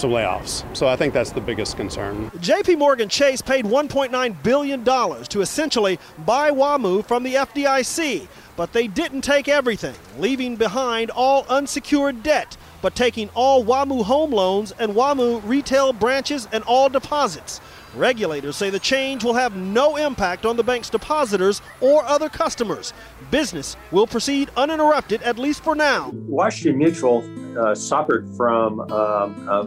some 0.00 0.10
layoffs. 0.10 0.64
So 0.76 0.88
I 0.88 0.96
think 0.96 1.14
that's 1.14 1.32
the 1.32 1.40
biggest 1.40 1.76
concern. 1.76 2.30
JP 2.38 2.78
Morgan 2.78 3.08
Chase 3.08 3.42
paid 3.42 3.64
$1.9 3.64 4.42
billion 4.42 4.84
to 4.84 5.40
essentially 5.40 5.98
buy 6.24 6.50
WAMU 6.50 7.04
from 7.04 7.22
the 7.22 7.34
FDIC, 7.34 8.26
but 8.56 8.72
they 8.72 8.86
didn't 8.86 9.22
take 9.22 9.48
everything, 9.48 9.94
leaving 10.18 10.56
behind 10.56 11.10
all 11.10 11.46
unsecured 11.48 12.22
debt, 12.22 12.56
but 12.82 12.94
taking 12.94 13.28
all 13.34 13.64
WAMU 13.64 14.04
home 14.04 14.32
loans 14.32 14.72
and 14.78 14.94
WAMU 14.94 15.42
retail 15.44 15.92
branches 15.92 16.48
and 16.52 16.64
all 16.64 16.88
deposits. 16.88 17.60
Regulators 17.94 18.56
say 18.56 18.70
the 18.70 18.78
change 18.78 19.24
will 19.24 19.34
have 19.34 19.56
no 19.56 19.96
impact 19.96 20.46
on 20.46 20.56
the 20.56 20.62
bank's 20.62 20.90
depositors 20.90 21.60
or 21.80 22.04
other 22.04 22.28
customers. 22.28 22.92
Business 23.30 23.76
will 23.90 24.06
proceed 24.06 24.50
uninterrupted, 24.56 25.22
at 25.22 25.38
least 25.38 25.64
for 25.64 25.74
now. 25.74 26.10
Washington 26.14 26.78
Mutual 26.78 27.24
uh, 27.58 27.74
suffered 27.74 28.28
from 28.36 28.80
um, 28.92 29.48
uh, 29.48 29.64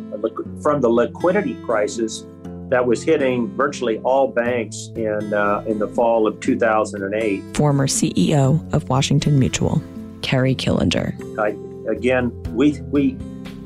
from 0.62 0.80
the 0.82 0.90
liquidity 0.90 1.56
crisis 1.66 2.26
that 2.70 2.86
was 2.86 3.04
hitting 3.04 3.56
virtually 3.56 4.00
all 4.00 4.28
banks 4.28 4.90
in, 4.96 5.34
uh, 5.34 5.64
in 5.68 5.78
the 5.78 5.88
fall 5.90 6.26
of 6.26 6.40
2008. 6.40 7.56
Former 7.56 7.86
CEO 7.86 8.74
of 8.74 8.90
Washington 8.90 9.38
Mutual, 9.38 9.80
Kerry 10.24 10.56
Killinger. 10.56 11.14
I, 11.38 11.50
again, 11.92 12.32
we, 12.56 12.82
we, 12.90 13.16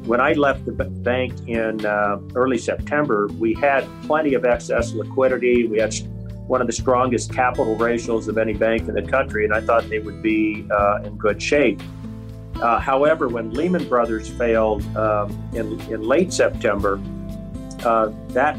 when 0.07 0.21
I 0.21 0.31
left 0.33 0.65
the 0.65 0.71
bank 0.71 1.33
in 1.47 1.85
uh, 1.85 2.19
early 2.33 2.57
September, 2.57 3.27
we 3.37 3.53
had 3.55 3.85
plenty 4.03 4.35
of 4.35 4.45
excess 4.45 4.93
liquidity. 4.93 5.67
We 5.67 5.79
had 5.79 5.93
one 6.47 6.61
of 6.61 6.67
the 6.67 6.73
strongest 6.73 7.33
capital 7.33 7.75
ratios 7.75 8.29
of 8.29 8.37
any 8.37 8.53
bank 8.53 8.87
in 8.87 8.95
the 8.95 9.01
country, 9.01 9.43
and 9.43 9.53
I 9.53 9.59
thought 9.59 9.89
they 9.89 9.99
would 9.99 10.23
be 10.23 10.65
uh, 10.71 11.01
in 11.03 11.17
good 11.17 11.43
shape. 11.43 11.81
Uh, 12.61 12.79
however, 12.79 13.27
when 13.27 13.51
Lehman 13.51 13.87
Brothers 13.89 14.29
failed 14.29 14.81
um, 14.95 15.29
in, 15.53 15.79
in 15.91 16.01
late 16.03 16.31
September, 16.31 17.01
uh, 17.83 18.11
that 18.29 18.57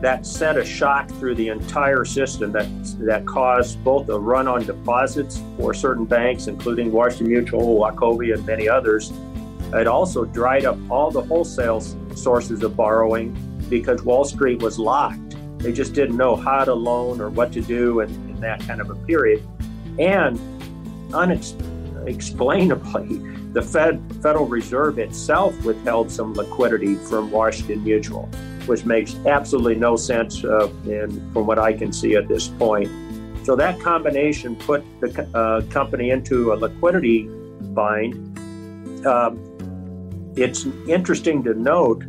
that 0.00 0.24
sent 0.24 0.56
a 0.56 0.64
shock 0.64 1.08
through 1.10 1.34
the 1.34 1.48
entire 1.48 2.04
system 2.04 2.52
that 2.52 2.66
that 3.00 3.26
caused 3.26 3.82
both 3.82 4.08
a 4.08 4.18
run 4.18 4.46
on 4.46 4.64
deposits 4.64 5.42
for 5.56 5.74
certain 5.74 6.04
banks, 6.04 6.46
including 6.46 6.92
Washington 6.92 7.28
Mutual, 7.28 7.78
Wachovia, 7.78 8.34
and 8.34 8.46
many 8.46 8.68
others. 8.68 9.12
It 9.72 9.86
also 9.86 10.24
dried 10.24 10.64
up 10.64 10.78
all 10.90 11.10
the 11.10 11.22
wholesale 11.22 11.80
sources 12.14 12.62
of 12.62 12.76
borrowing 12.76 13.36
because 13.68 14.02
Wall 14.02 14.24
Street 14.24 14.62
was 14.62 14.78
locked. 14.78 15.36
They 15.58 15.72
just 15.72 15.92
didn't 15.92 16.16
know 16.16 16.36
how 16.36 16.64
to 16.64 16.74
loan 16.74 17.20
or 17.20 17.30
what 17.30 17.52
to 17.52 17.60
do 17.60 18.00
in, 18.00 18.08
in 18.30 18.40
that 18.40 18.60
kind 18.60 18.80
of 18.80 18.90
a 18.90 18.94
period. 18.94 19.46
And 19.98 20.38
unexplainably, 21.12 23.18
the 23.52 23.62
Fed, 23.62 24.00
Federal 24.22 24.46
Reserve 24.46 24.98
itself 24.98 25.62
withheld 25.64 26.10
some 26.10 26.34
liquidity 26.34 26.94
from 26.94 27.30
Washington 27.30 27.82
Mutual, 27.84 28.28
which 28.66 28.84
makes 28.84 29.16
absolutely 29.26 29.74
no 29.74 29.96
sense 29.96 30.44
uh, 30.44 30.68
in, 30.86 31.32
from 31.32 31.46
what 31.46 31.58
I 31.58 31.72
can 31.72 31.92
see 31.92 32.14
at 32.14 32.28
this 32.28 32.48
point. 32.48 32.90
So 33.44 33.56
that 33.56 33.80
combination 33.80 34.56
put 34.56 34.84
the 35.00 35.28
uh, 35.34 35.62
company 35.70 36.10
into 36.10 36.52
a 36.52 36.54
liquidity 36.54 37.28
bind. 37.74 38.38
Um, 39.06 39.47
it's 40.40 40.66
interesting 40.86 41.42
to 41.42 41.54
note 41.54 42.04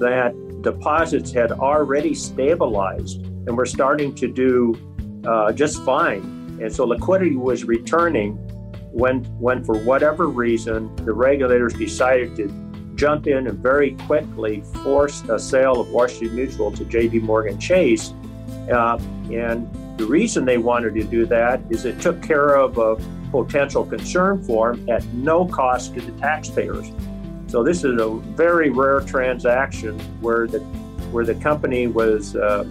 that 0.00 0.34
deposits 0.62 1.30
had 1.30 1.52
already 1.52 2.14
stabilized 2.14 3.22
and 3.24 3.56
were 3.56 3.66
starting 3.66 4.14
to 4.14 4.28
do 4.28 4.74
uh, 5.26 5.52
just 5.52 5.82
fine. 5.84 6.58
And 6.62 6.72
so 6.72 6.86
liquidity 6.86 7.36
was 7.36 7.64
returning 7.64 8.36
when, 8.92 9.24
when, 9.38 9.62
for 9.62 9.76
whatever 9.76 10.26
reason, 10.28 10.94
the 11.04 11.12
regulators 11.12 11.74
decided 11.74 12.34
to 12.36 12.48
jump 12.94 13.26
in 13.26 13.46
and 13.46 13.58
very 13.58 13.90
quickly 14.06 14.62
force 14.82 15.22
a 15.28 15.38
sale 15.38 15.78
of 15.78 15.90
Washington 15.90 16.34
Mutual 16.34 16.72
to 16.72 16.84
JP 16.84 17.22
Morgan 17.22 17.60
Chase. 17.60 18.14
Uh, 18.72 18.98
and 19.30 19.68
the 19.98 20.06
reason 20.06 20.46
they 20.46 20.56
wanted 20.56 20.94
to 20.94 21.04
do 21.04 21.26
that 21.26 21.60
is 21.68 21.84
it 21.84 22.00
took 22.00 22.22
care 22.22 22.54
of 22.56 22.78
a 22.78 22.96
potential 23.30 23.84
concern 23.84 24.42
for 24.44 24.74
them 24.74 24.88
at 24.88 25.04
no 25.12 25.44
cost 25.44 25.94
to 25.94 26.00
the 26.00 26.12
taxpayers. 26.12 26.90
So 27.48 27.62
this 27.62 27.84
is 27.84 28.00
a 28.00 28.08
very 28.34 28.70
rare 28.70 29.00
transaction 29.00 29.98
where 30.20 30.46
the 30.46 30.60
where 31.12 31.24
the 31.24 31.36
company 31.36 31.86
was 31.86 32.34
uh, 32.34 32.66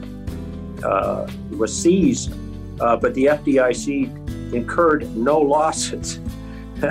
uh, 0.83 1.29
was 1.51 1.75
seized, 1.75 2.33
uh, 2.81 2.97
but 2.97 3.13
the 3.13 3.25
FDIC 3.25 4.53
incurred 4.53 5.15
no 5.15 5.39
losses. 5.39 6.19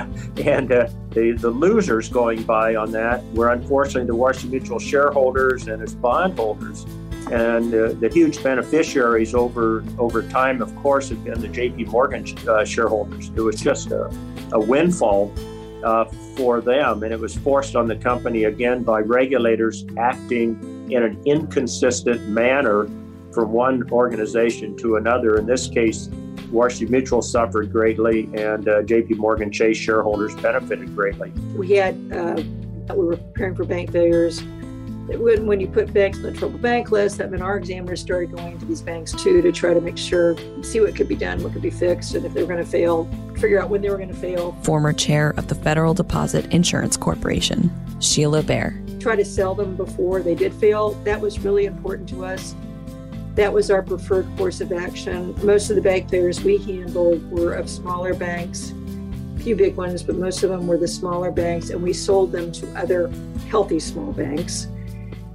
and 0.44 0.72
uh, 0.72 0.88
the, 1.10 1.32
the 1.32 1.50
losers 1.50 2.08
going 2.08 2.42
by 2.42 2.74
on 2.74 2.90
that 2.92 3.22
were 3.34 3.52
unfortunately 3.52 4.06
the 4.06 4.16
Washington 4.16 4.50
Mutual 4.50 4.78
shareholders 4.78 5.68
and 5.68 5.82
its 5.82 5.92
bondholders. 5.92 6.84
And 7.30 7.74
uh, 7.74 7.92
the 7.92 8.10
huge 8.12 8.42
beneficiaries 8.42 9.34
over 9.34 9.84
over 9.98 10.22
time, 10.22 10.60
of 10.60 10.74
course, 10.76 11.10
have 11.10 11.22
been 11.24 11.40
the 11.40 11.48
J.P. 11.48 11.84
Morgan 11.84 12.26
uh, 12.48 12.64
shareholders. 12.64 13.30
It 13.34 13.40
was 13.40 13.60
just 13.60 13.90
a, 13.90 14.10
a 14.52 14.60
windfall 14.60 15.32
uh, 15.84 16.06
for 16.36 16.60
them. 16.60 17.02
And 17.02 17.12
it 17.12 17.20
was 17.20 17.36
forced 17.36 17.76
on 17.76 17.86
the 17.86 17.96
company 17.96 18.44
again 18.44 18.82
by 18.82 19.00
regulators 19.00 19.84
acting 19.98 20.88
in 20.90 21.02
an 21.02 21.20
inconsistent 21.24 22.28
manner 22.28 22.88
from 23.32 23.52
one 23.52 23.90
organization 23.90 24.76
to 24.78 24.96
another. 24.96 25.36
In 25.36 25.46
this 25.46 25.68
case, 25.68 26.08
Washington 26.50 26.92
Mutual 26.92 27.22
suffered 27.22 27.72
greatly, 27.72 28.24
and 28.34 28.68
uh, 28.68 28.82
JP 28.82 29.16
Morgan 29.16 29.50
Chase 29.50 29.76
shareholders 29.76 30.34
benefited 30.36 30.94
greatly. 30.94 31.30
We 31.56 31.72
had, 31.72 31.94
uh, 32.12 32.42
we 32.94 33.04
were 33.04 33.16
preparing 33.16 33.56
for 33.56 33.64
bank 33.64 33.90
failures 33.90 34.42
when, 35.06 35.46
when 35.46 35.60
you 35.60 35.68
put 35.68 35.92
banks 35.92 36.18
on 36.18 36.24
the 36.24 36.32
trouble 36.32 36.58
bank 36.58 36.90
list, 36.90 37.18
that 37.18 37.30
meant 37.30 37.42
our 37.42 37.58
examiners 37.58 38.00
started 38.00 38.32
going 38.32 38.58
to 38.58 38.64
these 38.64 38.80
banks 38.80 39.12
too 39.12 39.42
to 39.42 39.52
try 39.52 39.74
to 39.74 39.80
make 39.80 39.98
sure, 39.98 40.36
see 40.62 40.80
what 40.80 40.96
could 40.96 41.08
be 41.08 41.16
done, 41.16 41.42
what 41.42 41.52
could 41.52 41.62
be 41.62 41.70
fixed, 41.70 42.14
and 42.14 42.24
if 42.24 42.32
they 42.32 42.42
were 42.42 42.48
going 42.48 42.64
to 42.64 42.70
fail, 42.70 43.08
figure 43.38 43.60
out 43.60 43.68
when 43.68 43.82
they 43.82 43.90
were 43.90 43.96
going 43.96 44.08
to 44.08 44.14
fail. 44.14 44.52
Former 44.62 44.92
chair 44.92 45.34
of 45.36 45.48
the 45.48 45.54
Federal 45.54 45.94
Deposit 45.94 46.46
Insurance 46.52 46.96
Corporation, 46.96 47.70
Sheila 48.00 48.42
Bair. 48.42 48.80
Try 48.98 49.16
to 49.16 49.24
sell 49.24 49.54
them 49.54 49.76
before 49.76 50.22
they 50.22 50.34
did 50.34 50.54
fail. 50.54 50.92
That 51.04 51.20
was 51.20 51.38
really 51.40 51.66
important 51.66 52.08
to 52.10 52.24
us. 52.24 52.54
That 53.34 53.52
was 53.52 53.70
our 53.70 53.82
preferred 53.82 54.26
course 54.38 54.60
of 54.60 54.72
action. 54.72 55.34
Most 55.44 55.68
of 55.68 55.76
the 55.76 55.82
bank 55.82 56.08
failures 56.08 56.42
we 56.42 56.56
handled 56.56 57.30
were 57.30 57.52
of 57.52 57.68
smaller 57.68 58.14
banks, 58.14 58.72
a 59.36 59.40
few 59.40 59.56
big 59.56 59.76
ones, 59.76 60.02
but 60.02 60.16
most 60.16 60.42
of 60.44 60.50
them 60.50 60.66
were 60.66 60.78
the 60.78 60.88
smaller 60.88 61.30
banks, 61.30 61.70
and 61.70 61.82
we 61.82 61.92
sold 61.92 62.32
them 62.32 62.52
to 62.52 62.72
other 62.74 63.10
healthy 63.50 63.80
small 63.80 64.12
banks 64.12 64.68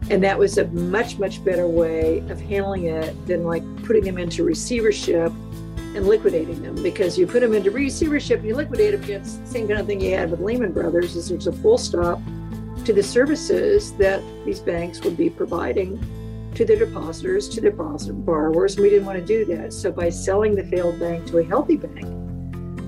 and 0.10 0.24
that 0.24 0.38
was 0.38 0.58
a 0.58 0.66
much, 0.68 1.20
much 1.20 1.44
better 1.44 1.68
way 1.68 2.20
of 2.30 2.40
handling 2.42 2.86
it 2.86 3.28
than 3.28 3.44
like 3.44 3.64
putting 3.84 4.04
them 4.04 4.18
into 4.18 4.44
receivership 4.44 5.32
and 5.96 6.08
liquidating 6.08 6.62
them 6.62 6.82
because 6.82 7.18
you 7.18 7.28
put 7.28 7.42
them 7.42 7.54
into 7.54 7.72
receivership 7.72 8.40
and 8.40 8.48
you 8.48 8.56
liquidate 8.56 8.94
them 8.94 9.04
against 9.04 9.42
the 9.44 9.48
same 9.48 9.68
kind 9.68 9.80
of 9.80 9.86
thing 9.86 10.02
you 10.02 10.16
had 10.16 10.30
with 10.32 10.40
Lehman 10.40 10.72
Brothers 10.72 11.16
is 11.16 11.30
there's 11.30 11.48
a 11.48 11.54
full 11.54 11.78
stop 11.78 12.20
to 12.86 12.94
the 12.94 13.04
services 13.04 13.94
that 13.94 14.22
these 14.46 14.60
banks 14.60 15.02
would 15.02 15.18
be 15.18 15.30
providing 15.30 16.00
to 16.56 16.66
their 16.66 16.78
depositors, 16.78 17.48
to 17.50 17.62
their 17.62 17.72
borrowers, 17.72 18.76
and 18.76 18.84
we 18.84 18.90
didn't 18.90 19.06
want 19.06 19.20
to 19.20 19.26
do 19.26 19.46
that. 19.46 19.72
So 19.74 19.92
by 19.92 20.10
selling 20.10 20.56
the 20.56 20.64
failed 20.64 21.00
bank 21.00 21.28
to 21.28 21.38
a 21.40 21.44
healthy 21.44 21.78
bank, 21.78 22.08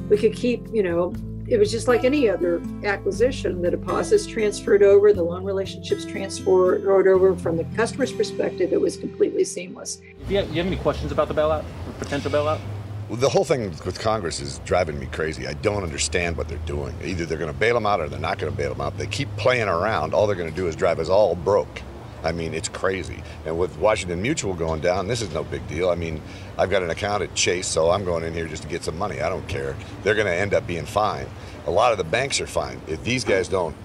we 0.10 0.18
could 0.18 0.34
keep, 0.36 0.66
you 0.74 0.84
know, 0.84 1.14
it 1.52 1.60
was 1.60 1.70
just 1.70 1.90
like 1.90 2.06
any 2.06 2.30
other 2.30 2.62
acquisition. 2.86 3.62
The 3.62 3.72
deposits 3.72 4.26
transferred 4.26 4.84
over, 4.84 5.12
the 5.12 5.22
loan 5.22 5.44
relationships 5.44 6.06
transferred 6.06 6.88
over. 6.88 7.36
From 7.36 7.58
the 7.58 7.66
customer's 7.76 8.14
perspective, 8.14 8.72
it 8.72 8.80
was 8.80 8.96
completely 8.96 9.44
seamless. 9.44 9.98
Do 9.98 10.06
you 10.30 10.38
have, 10.38 10.50
you 10.50 10.56
have 10.56 10.68
any 10.68 10.78
questions 10.78 11.12
about 11.12 11.28
the 11.28 11.34
bailout, 11.34 11.66
potential 12.00 12.32
bailout? 12.32 12.62
Well, 13.10 13.18
the 13.18 13.28
whole 13.28 13.44
thing 13.44 13.70
with 13.86 14.00
Congress 14.00 14.40
is 14.40 14.60
driving 14.60 14.98
me 14.98 15.08
crazy. 15.08 15.46
I 15.46 15.52
don't 15.56 15.84
understand 15.84 16.38
what 16.38 16.48
they're 16.48 16.58
doing. 16.60 16.96
Either 17.04 17.26
they're 17.26 17.38
going 17.38 17.52
to 17.52 17.60
bail 17.60 17.74
them 17.74 17.86
out 17.86 18.00
or 18.00 18.08
they're 18.08 18.18
not 18.18 18.40
going 18.40 18.50
to 18.50 18.58
bail 18.58 18.72
them 18.72 18.80
out. 18.80 18.98
They 18.98 19.08
keep 19.08 19.28
playing 19.36 19.68
around. 19.68 20.14
All 20.14 20.28
they're 20.28 20.38
going 20.38 20.50
to 20.50 20.56
do 20.56 20.68
is 20.68 20.76
drive 20.78 21.00
us 21.00 21.10
all 21.10 21.36
broke. 21.36 21.82
I 22.24 22.32
mean, 22.32 22.54
it's 22.54 22.70
crazy. 22.70 23.24
And 23.46 23.58
with 23.58 23.78
Washington 23.78 24.22
Mutual 24.22 24.54
going 24.54 24.82
down, 24.82 25.08
this 25.08 25.22
is 25.22 25.34
no 25.34 25.44
big 25.44 25.68
deal. 25.68 25.90
I 25.90 25.96
mean, 25.96 26.22
I've 26.58 26.70
got 26.70 26.84
an 26.84 26.90
account 26.90 27.24
at 27.24 27.34
Chase, 27.36 27.68
so 27.68 27.92
I'm 27.92 28.06
going 28.06 28.24
in 28.24 28.34
here 28.34 28.48
just 28.48 28.64
to 28.64 28.70
get 28.70 28.84
some 28.84 28.98
money. 28.98 29.22
I 29.22 29.30
don't 29.30 29.48
care. 29.48 29.76
They're 30.04 30.16
going 30.16 30.28
to 30.28 30.36
end 30.36 30.54
up 30.54 30.68
being 30.68 30.86
fine 30.86 31.28
a 31.66 31.72
lot 31.72 31.92
of 31.92 31.98
the 31.98 32.04
banks 32.04 32.42
are 32.42 32.48
fine. 32.48 32.82
If 32.88 33.04
these 33.04 33.24
guys 33.24 33.48
don't 33.48 33.76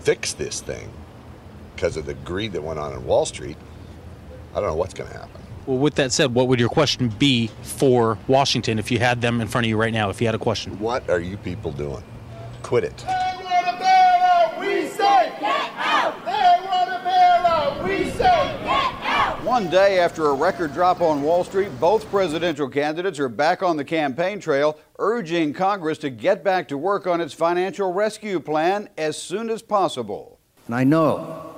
fix 0.00 0.32
this 0.32 0.60
thing 0.60 0.90
because 1.74 1.96
of 1.96 2.06
the 2.06 2.14
greed 2.14 2.52
that 2.52 2.62
went 2.62 2.78
on 2.78 2.92
in 2.92 3.04
Wall 3.04 3.26
Street, 3.26 3.56
I 4.54 4.60
don't 4.60 4.70
know 4.70 4.76
what's 4.76 4.94
going 4.94 5.10
to 5.10 5.16
happen. 5.16 5.42
Well, 5.66 5.78
with 5.78 5.96
that 5.96 6.12
said, 6.12 6.32
what 6.32 6.48
would 6.48 6.60
your 6.60 6.68
question 6.68 7.08
be 7.08 7.48
for 7.62 8.18
Washington 8.28 8.78
if 8.78 8.90
you 8.90 8.98
had 8.98 9.20
them 9.20 9.40
in 9.40 9.48
front 9.48 9.66
of 9.66 9.68
you 9.68 9.76
right 9.76 9.92
now? 9.92 10.10
If 10.10 10.20
you 10.20 10.26
had 10.26 10.34
a 10.34 10.38
question, 10.38 10.78
what 10.78 11.08
are 11.10 11.20
you 11.20 11.36
people 11.36 11.72
doing? 11.72 12.04
Quit 12.62 12.84
it. 12.84 13.04
We 14.58 14.86
say 14.88 15.32
get 15.40 15.70
out. 15.76 16.24
They 16.24 16.66
want 16.66 16.90
to 16.90 17.00
bail 17.04 17.46
out. 17.46 17.84
We 17.84 18.10
say 18.10 18.58
get 18.62 18.94
out. 19.02 19.35
One 19.46 19.70
day 19.70 20.00
after 20.00 20.26
a 20.26 20.34
record 20.34 20.72
drop 20.74 21.00
on 21.00 21.22
Wall 21.22 21.44
Street, 21.44 21.70
both 21.78 22.10
presidential 22.10 22.68
candidates 22.68 23.20
are 23.20 23.28
back 23.28 23.62
on 23.62 23.76
the 23.76 23.84
campaign 23.84 24.40
trail, 24.40 24.76
urging 24.98 25.52
Congress 25.52 25.98
to 25.98 26.10
get 26.10 26.42
back 26.42 26.66
to 26.66 26.76
work 26.76 27.06
on 27.06 27.20
its 27.20 27.32
financial 27.32 27.92
rescue 27.92 28.40
plan 28.40 28.88
as 28.98 29.16
soon 29.16 29.48
as 29.48 29.62
possible. 29.62 30.40
And 30.66 30.74
I 30.74 30.82
know 30.82 31.54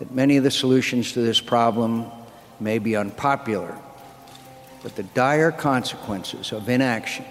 that 0.00 0.12
many 0.12 0.36
of 0.36 0.42
the 0.42 0.50
solutions 0.50 1.12
to 1.12 1.20
this 1.20 1.40
problem 1.40 2.10
may 2.58 2.80
be 2.80 2.96
unpopular, 2.96 3.78
but 4.82 4.96
the 4.96 5.04
dire 5.04 5.52
consequences 5.52 6.50
of 6.50 6.68
inaction 6.68 7.24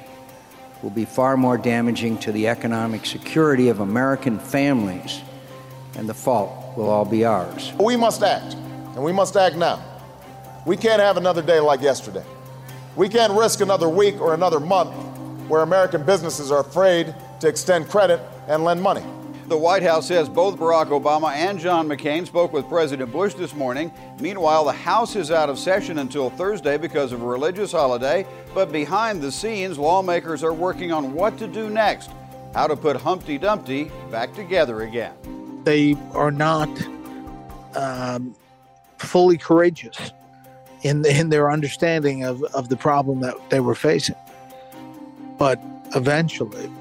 will 0.81 0.89
be 0.89 1.03
far 1.03 1.35
more 1.35 1.57
damaging 1.57 2.17
to 2.19 2.31
the 2.31 2.47
economic 2.47 3.05
security 3.05 3.67
of 3.67 3.81
American 3.81 4.39
families, 4.39 5.19
and 5.97 6.07
the 6.07 6.13
fault 6.13 6.77
will 6.77 6.89
all 6.89 7.03
be 7.03 7.25
ours. 7.25 7.73
We 7.77 7.97
must 7.97 8.23
act, 8.23 8.53
and 8.53 9.03
we 9.03 9.11
must 9.11 9.35
act 9.35 9.57
now. 9.57 9.95
We 10.67 10.75
can't 10.75 11.01
have 11.01 11.15
another 11.15 11.41
day 11.41 11.62
like 11.62 11.80
yesterday. 11.80 12.25
We 12.97 13.08
can't 13.08 13.32
risk 13.32 13.62
another 13.62 13.88
week 13.88 14.19
or 14.19 14.34
another 14.34 14.60
month 14.60 14.93
where 15.47 15.62
American 15.62 16.03
businesses 16.03 16.51
are 16.51 16.60
afraid 16.60 17.15
to 17.39 17.47
extend 17.47 17.88
credit 17.88 18.19
and 18.49 18.65
lend 18.65 18.82
money. 18.82 19.01
The 19.47 19.56
White 19.56 19.82
House 19.82 20.10
says 20.10 20.27
both 20.27 20.58
Barack 20.58 20.88
Obama 20.88 21.32
and 21.32 21.58
John 21.58 21.88
McCain 21.88 22.27
spoke 22.27 22.51
with 22.51 22.67
President 22.67 23.13
Bush 23.13 23.34
this 23.34 23.56
morning. 23.56 23.93
Meanwhile, 24.19 24.65
the 24.65 24.73
House 24.73 25.15
is 25.15 25.32
out 25.32 25.49
of 25.49 25.58
session 25.58 25.99
until 25.99 26.30
Thursday 26.30 26.77
because 26.77 27.13
of 27.13 27.21
a 27.21 27.25
religious 27.25 27.71
holiday. 27.71 28.27
But 28.53 28.69
behind 28.69 29.21
the 29.21 29.32
scenes, 29.32 29.80
lawmakers 29.80 30.43
are 30.43 30.53
working 30.53 30.91
on 30.91 31.13
what 31.13 31.38
to 31.38 31.47
do 31.47 31.69
next 31.69 32.12
how 32.53 32.67
to 32.67 32.75
put 32.75 32.97
Humpty 32.97 33.38
Dumpty 33.38 33.89
back 34.12 34.34
together 34.34 34.82
again. 34.82 35.13
They 35.63 35.95
are 36.12 36.32
not 36.32 36.67
um, 37.73 38.36
fully 38.97 39.38
courageous 39.38 40.12
in, 40.81 41.05
in 41.05 41.29
their 41.29 41.49
understanding 41.51 42.23
of, 42.23 42.43
of 42.53 42.69
the 42.69 42.77
problem 42.77 43.21
that 43.21 43.35
they 43.49 43.59
were 43.59 43.75
facing. 43.75 44.15
But 45.37 45.61
eventually, 45.95 46.71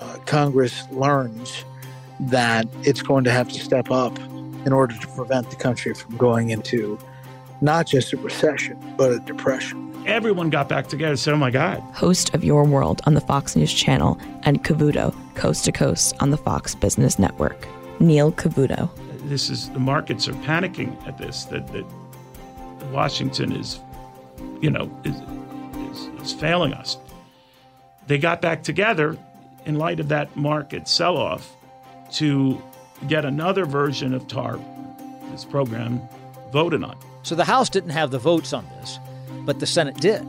uh, 0.00 0.16
Congress 0.26 0.84
learns 0.90 1.64
that 2.20 2.66
it's 2.82 3.02
going 3.02 3.24
to 3.24 3.30
have 3.30 3.48
to 3.48 3.60
step 3.60 3.90
up 3.90 4.18
in 4.18 4.72
order 4.72 4.96
to 4.96 5.06
prevent 5.08 5.50
the 5.50 5.56
country 5.56 5.94
from 5.94 6.16
going 6.16 6.50
into 6.50 6.98
not 7.60 7.86
just 7.86 8.12
a 8.12 8.16
recession, 8.16 8.78
but 8.96 9.12
a 9.12 9.18
depression. 9.20 9.82
Everyone 10.06 10.50
got 10.50 10.68
back 10.68 10.86
together 10.86 11.10
and 11.10 11.18
said, 11.18 11.34
Oh 11.34 11.38
my 11.38 11.50
God. 11.50 11.80
Host 11.92 12.32
of 12.34 12.44
Your 12.44 12.64
World 12.64 13.00
on 13.06 13.14
the 13.14 13.20
Fox 13.20 13.56
News 13.56 13.72
Channel 13.72 14.18
and 14.44 14.62
Cavuto, 14.62 15.14
Coast 15.34 15.64
to 15.64 15.72
Coast 15.72 16.14
on 16.20 16.30
the 16.30 16.36
Fox 16.36 16.74
Business 16.74 17.18
Network. 17.18 17.66
Neil 17.98 18.30
Cavuto. 18.32 18.88
This 19.28 19.50
is 19.50 19.70
the 19.70 19.80
markets 19.80 20.28
are 20.28 20.34
panicking 20.34 20.94
at 21.08 21.18
this, 21.18 21.44
that, 21.46 21.66
that 21.72 21.84
Washington 22.92 23.52
is, 23.52 23.80
you 24.60 24.70
know, 24.70 24.90
is, 25.04 25.16
is, 25.90 26.22
is 26.22 26.32
failing 26.32 26.72
us. 26.72 26.98
They 28.06 28.18
got 28.18 28.40
back 28.40 28.62
together 28.62 29.18
in 29.64 29.76
light 29.76 30.00
of 30.00 30.08
that 30.08 30.34
market 30.36 30.88
sell 30.88 31.16
off 31.16 31.56
to 32.12 32.62
get 33.08 33.24
another 33.24 33.64
version 33.64 34.14
of 34.14 34.26
TARP, 34.28 34.60
this 35.30 35.44
program, 35.44 36.00
voted 36.52 36.82
on. 36.82 36.96
So 37.22 37.34
the 37.34 37.44
House 37.44 37.68
didn't 37.68 37.90
have 37.90 38.10
the 38.10 38.18
votes 38.18 38.52
on 38.52 38.64
this, 38.80 38.98
but 39.44 39.58
the 39.58 39.66
Senate 39.66 39.96
did. 39.96 40.22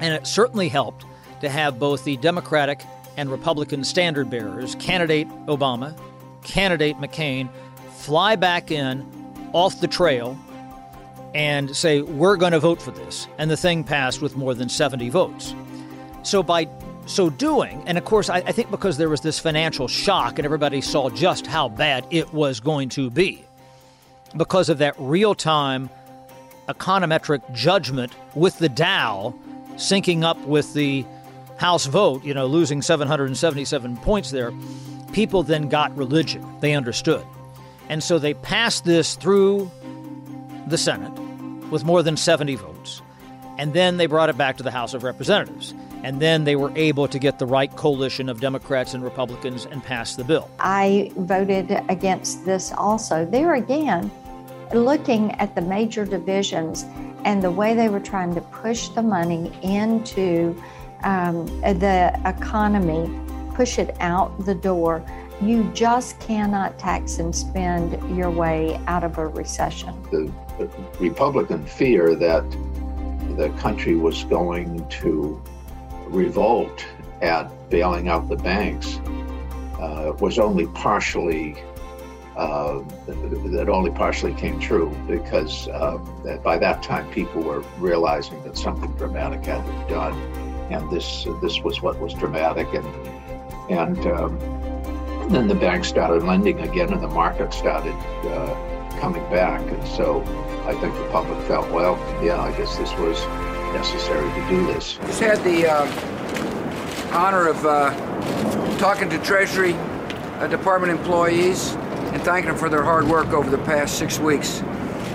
And 0.00 0.14
it 0.14 0.26
certainly 0.26 0.68
helped 0.68 1.04
to 1.40 1.48
have 1.48 1.78
both 1.78 2.04
the 2.04 2.16
Democratic 2.16 2.82
and 3.16 3.30
Republican 3.30 3.84
standard 3.84 4.30
bearers, 4.30 4.74
candidate 4.76 5.28
Obama, 5.46 5.96
candidate 6.42 6.96
McCain, 6.96 7.48
fly 7.92 8.34
back 8.36 8.70
in 8.70 9.06
off 9.52 9.80
the 9.80 9.86
trail 9.86 10.38
and 11.34 11.76
say, 11.76 12.00
we're 12.00 12.36
going 12.36 12.52
to 12.52 12.60
vote 12.60 12.80
for 12.80 12.92
this. 12.92 13.26
And 13.38 13.50
the 13.50 13.56
thing 13.56 13.84
passed 13.84 14.22
with 14.22 14.36
more 14.36 14.54
than 14.54 14.68
70 14.68 15.10
votes. 15.10 15.54
So 16.22 16.42
by 16.42 16.68
so 17.06 17.28
doing, 17.28 17.82
and 17.86 17.98
of 17.98 18.04
course, 18.04 18.30
I, 18.30 18.36
I, 18.38 18.52
think 18.52 18.70
because 18.70 18.96
there 18.96 19.10
was 19.10 19.20
this 19.20 19.38
financial 19.38 19.88
shock 19.88 20.38
and 20.38 20.46
everybody 20.46 20.80
saw 20.80 21.10
just 21.10 21.46
how 21.46 21.68
bad 21.68 22.06
it 22.10 22.32
was 22.32 22.60
going 22.60 22.88
to 22.90 23.10
be, 23.10 23.44
because 24.36 24.70
of 24.70 24.78
that 24.78 24.94
real 24.98 25.34
time 25.34 25.90
econometric 26.68 27.42
judgment 27.52 28.14
with 28.34 28.58
the 28.58 28.70
Dow 28.70 29.34
syncing 29.74 30.22
up 30.22 30.38
with 30.46 30.72
the 30.72 31.04
House 31.58 31.86
vote, 31.86 32.24
you 32.24 32.32
know, 32.32 32.46
losing 32.46 32.80
777 32.80 33.96
points 33.98 34.30
there, 34.30 34.52
people 35.12 35.42
then 35.42 35.68
got 35.68 35.94
religion. 35.96 36.44
They 36.60 36.74
understood. 36.74 37.24
And 37.88 38.02
so 38.02 38.18
they 38.18 38.34
passed 38.34 38.84
this 38.84 39.14
through 39.14 39.70
the 40.66 40.78
Senate 40.78 41.12
with 41.74 41.84
more 41.84 42.04
than 42.04 42.16
70 42.16 42.54
votes. 42.54 43.02
And 43.58 43.74
then 43.74 43.96
they 43.96 44.06
brought 44.06 44.30
it 44.30 44.38
back 44.38 44.56
to 44.58 44.62
the 44.62 44.70
House 44.70 44.94
of 44.94 45.02
Representatives. 45.02 45.74
And 46.04 46.22
then 46.22 46.44
they 46.44 46.54
were 46.54 46.70
able 46.76 47.08
to 47.08 47.18
get 47.18 47.40
the 47.40 47.46
right 47.46 47.74
coalition 47.74 48.28
of 48.28 48.40
Democrats 48.40 48.94
and 48.94 49.02
Republicans 49.02 49.66
and 49.66 49.82
pass 49.82 50.14
the 50.14 50.22
bill. 50.22 50.48
I 50.60 51.10
voted 51.16 51.72
against 51.88 52.44
this 52.44 52.72
also. 52.78 53.26
There 53.26 53.54
again, 53.54 54.08
looking 54.72 55.32
at 55.32 55.56
the 55.56 55.62
major 55.62 56.04
divisions 56.04 56.84
and 57.24 57.42
the 57.42 57.50
way 57.50 57.74
they 57.74 57.88
were 57.88 57.98
trying 57.98 58.36
to 58.36 58.40
push 58.40 58.86
the 58.88 59.02
money 59.02 59.50
into 59.62 60.54
um, 61.02 61.46
the 61.60 62.16
economy, 62.24 63.10
push 63.54 63.80
it 63.80 63.96
out 63.98 64.44
the 64.44 64.54
door. 64.54 65.04
You 65.42 65.68
just 65.74 66.20
cannot 66.20 66.78
tax 66.78 67.18
and 67.18 67.34
spend 67.34 68.16
your 68.16 68.30
way 68.30 68.80
out 68.86 69.02
of 69.02 69.18
a 69.18 69.26
recession. 69.26 69.92
The, 70.12 70.30
the 70.30 70.43
Republican 71.00 71.66
fear 71.66 72.14
that 72.14 72.48
the 73.36 73.48
country 73.58 73.96
was 73.96 74.24
going 74.24 74.86
to 74.88 75.42
revolt 76.06 76.86
at 77.22 77.50
bailing 77.70 78.08
out 78.08 78.28
the 78.28 78.36
banks 78.36 78.98
uh, 79.80 80.12
was 80.20 80.38
only 80.38 80.66
partially 80.68 81.56
uh, 82.36 82.80
that 83.06 83.68
only 83.68 83.90
partially 83.92 84.34
came 84.34 84.58
true 84.58 84.92
because 85.06 85.68
uh, 85.68 85.98
by 86.42 86.58
that 86.58 86.82
time 86.82 87.08
people 87.12 87.40
were 87.42 87.60
realizing 87.78 88.42
that 88.42 88.58
something 88.58 88.90
dramatic 88.94 89.44
had 89.44 89.64
to 89.64 89.72
be 89.72 89.94
done, 89.94 90.14
and 90.70 90.90
this 90.90 91.26
this 91.40 91.60
was 91.60 91.80
what 91.80 91.98
was 92.00 92.12
dramatic, 92.14 92.66
and 92.74 92.86
and 93.70 93.98
um, 94.08 94.38
then 95.28 95.46
the 95.46 95.54
banks 95.54 95.88
started 95.88 96.24
lending 96.24 96.60
again, 96.60 96.92
and 96.92 97.02
the 97.02 97.08
market 97.08 97.52
started 97.52 97.94
uh, 97.94 98.98
coming 99.00 99.22
back, 99.30 99.60
and 99.60 99.86
so 99.86 100.20
I 100.66 100.74
think 100.80 100.94
the 100.94 101.06
public 101.10 101.38
felt, 101.46 101.70
well, 101.70 101.96
yeah, 102.24 102.40
I 102.40 102.50
guess 102.56 102.78
this 102.78 102.90
was 102.94 103.20
necessary 103.74 104.26
to 104.30 104.48
do 104.48 104.66
this. 104.66 104.94
Just 105.06 105.20
had 105.20 105.38
the 105.44 105.70
uh, 105.70 107.14
honor 107.14 107.48
of 107.48 107.66
uh, 107.66 108.78
talking 108.78 109.10
to 109.10 109.18
Treasury 109.18 109.74
uh, 109.74 110.46
Department 110.46 110.90
employees 110.90 111.74
and 112.14 112.22
thanking 112.22 112.50
them 112.50 112.58
for 112.58 112.70
their 112.70 112.82
hard 112.82 113.06
work 113.06 113.28
over 113.28 113.50
the 113.50 113.62
past 113.64 113.98
six 113.98 114.18
weeks 114.18 114.62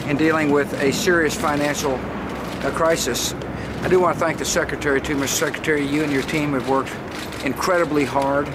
in 0.07 0.17
dealing 0.17 0.51
with 0.51 0.71
a 0.81 0.93
serious 0.93 1.33
financial 1.33 1.95
uh, 1.95 2.71
crisis. 2.75 3.33
I 3.81 3.87
do 3.87 3.99
want 3.99 4.13
to 4.13 4.19
thank 4.19 4.37
the 4.37 4.45
Secretary 4.45 5.01
too. 5.01 5.15
Mr. 5.15 5.29
Secretary, 5.29 5.83
you 5.83 6.03
and 6.03 6.11
your 6.11 6.23
team 6.23 6.53
have 6.53 6.69
worked 6.69 6.93
incredibly 7.43 8.05
hard. 8.05 8.47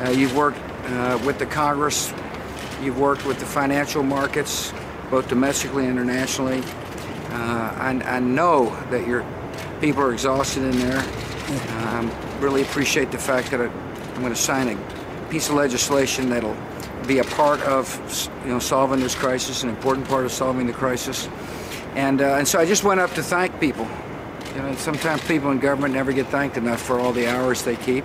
Uh, 0.00 0.08
you've 0.08 0.34
worked 0.34 0.58
uh, 0.86 1.20
with 1.26 1.38
the 1.38 1.46
Congress, 1.46 2.14
you've 2.82 2.98
worked 2.98 3.26
with 3.26 3.40
the 3.40 3.46
financial 3.46 4.02
markets, 4.02 4.72
both 5.10 5.28
domestically 5.28 5.86
and 5.86 5.98
internationally. 5.98 6.62
Uh, 7.30 7.74
I, 7.76 8.00
I, 8.04 8.20
know 8.20 8.70
that 8.90 9.06
your 9.06 9.26
people 9.80 10.02
are 10.02 10.12
exhausted 10.12 10.62
in 10.62 10.78
there. 10.78 10.98
I 10.98 11.98
um, 11.98 12.10
really 12.40 12.62
appreciate 12.62 13.10
the 13.10 13.18
fact 13.18 13.50
that 13.50 13.60
I, 13.60 13.66
I'm 13.66 14.20
going 14.20 14.32
to 14.32 14.40
sign 14.40 14.68
a 14.68 15.28
piece 15.30 15.48
of 15.48 15.56
legislation 15.56 16.30
that'll 16.30 16.56
be 17.06 17.18
a 17.18 17.24
part 17.24 17.60
of 17.62 18.30
you 18.44 18.50
know 18.50 18.58
solving 18.58 19.00
this 19.00 19.14
crisis, 19.14 19.62
an 19.62 19.68
important 19.68 20.06
part 20.08 20.24
of 20.24 20.32
solving 20.32 20.66
the 20.66 20.72
crisis. 20.72 21.28
And 21.94 22.20
uh, 22.22 22.36
and 22.36 22.46
so 22.46 22.58
I 22.58 22.66
just 22.66 22.84
went 22.84 23.00
up 23.00 23.12
to 23.14 23.22
thank 23.22 23.58
people. 23.60 23.88
You 24.54 24.62
know, 24.62 24.74
sometimes 24.76 25.26
people 25.26 25.50
in 25.50 25.58
government 25.58 25.94
never 25.94 26.12
get 26.12 26.26
thanked 26.28 26.56
enough 26.56 26.80
for 26.80 27.00
all 27.00 27.12
the 27.12 27.26
hours 27.26 27.62
they 27.62 27.76
keep. 27.76 28.04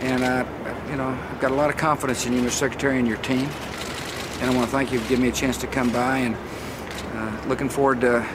And 0.00 0.22
uh, 0.22 0.44
you 0.90 0.96
know, 0.96 1.08
I've 1.08 1.40
got 1.40 1.50
a 1.50 1.54
lot 1.54 1.70
of 1.70 1.76
confidence 1.76 2.26
in 2.26 2.32
you, 2.32 2.42
Mr. 2.42 2.50
Secretary, 2.50 2.98
and 2.98 3.08
your 3.08 3.18
team. 3.18 3.48
And 4.42 4.50
I 4.50 4.54
want 4.56 4.68
to 4.68 4.76
thank 4.76 4.90
you 4.90 4.98
for 4.98 5.08
giving 5.08 5.22
me 5.22 5.28
a 5.28 5.32
chance 5.32 5.56
to 5.58 5.68
come 5.68 5.92
by 5.92 6.18
and 6.18 6.36
uh, 7.14 7.46
looking 7.46 7.68
forward 7.68 8.00
to 8.00 8.26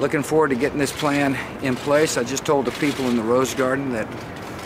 looking 0.00 0.22
forward 0.22 0.48
to 0.48 0.54
getting 0.54 0.78
this 0.78 0.90
plan 0.90 1.36
in 1.62 1.76
place. 1.76 2.16
I 2.16 2.24
just 2.24 2.46
told 2.46 2.64
the 2.64 2.70
people 2.70 3.10
in 3.10 3.16
the 3.16 3.22
Rose 3.22 3.54
Garden 3.54 3.92
that, 3.92 4.08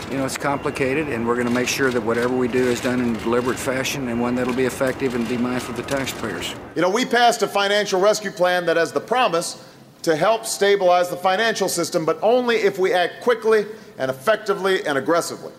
you 0.09 0.17
know, 0.17 0.23
it's 0.23 0.37
complicated, 0.37 1.09
and 1.09 1.27
we're 1.27 1.35
going 1.35 1.47
to 1.47 1.53
make 1.53 1.67
sure 1.67 1.91
that 1.91 1.99
whatever 1.99 2.33
we 2.33 2.47
do 2.47 2.63
is 2.63 2.79
done 2.79 3.01
in 3.01 3.13
a 3.13 3.19
deliberate 3.19 3.59
fashion 3.59 4.07
and 4.07 4.21
one 4.21 4.33
that'll 4.35 4.53
be 4.53 4.63
effective 4.63 5.15
and 5.15 5.27
be 5.27 5.35
mindful 5.35 5.71
of 5.71 5.85
the 5.85 5.97
taxpayers. 5.97 6.55
You 6.75 6.81
know, 6.81 6.89
we 6.89 7.03
passed 7.03 7.41
a 7.41 7.47
financial 7.47 7.99
rescue 7.99 8.31
plan 8.31 8.65
that 8.67 8.77
has 8.77 8.93
the 8.93 9.01
promise 9.01 9.61
to 10.03 10.15
help 10.15 10.45
stabilize 10.45 11.09
the 11.09 11.17
financial 11.17 11.67
system, 11.67 12.05
but 12.05 12.17
only 12.21 12.55
if 12.55 12.79
we 12.79 12.93
act 12.93 13.21
quickly 13.21 13.65
and 13.97 14.09
effectively 14.09 14.85
and 14.85 14.97
aggressively. 14.97 15.51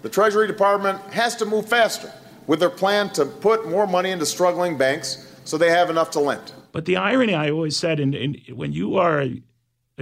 The 0.00 0.08
Treasury 0.08 0.46
Department 0.46 1.02
has 1.12 1.36
to 1.36 1.44
move 1.44 1.68
faster 1.68 2.10
with 2.46 2.60
their 2.60 2.70
plan 2.70 3.10
to 3.10 3.24
put 3.26 3.68
more 3.68 3.86
money 3.86 4.10
into 4.10 4.26
struggling 4.26 4.76
banks 4.76 5.32
so 5.44 5.56
they 5.56 5.70
have 5.70 5.90
enough 5.90 6.10
to 6.10 6.20
lend. 6.20 6.52
But 6.72 6.84
the 6.84 6.96
irony 6.96 7.34
I 7.34 7.50
always 7.50 7.76
said, 7.76 8.00
in, 8.00 8.14
in 8.14 8.34
when 8.54 8.72
you 8.72 8.96
are 8.96 9.22
a, 9.22 9.42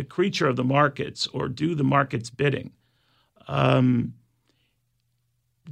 creature 0.08 0.48
of 0.48 0.56
the 0.56 0.64
markets 0.64 1.28
or 1.28 1.48
do 1.48 1.76
the 1.76 1.84
markets 1.84 2.28
bidding, 2.28 2.72
um, 3.46 4.14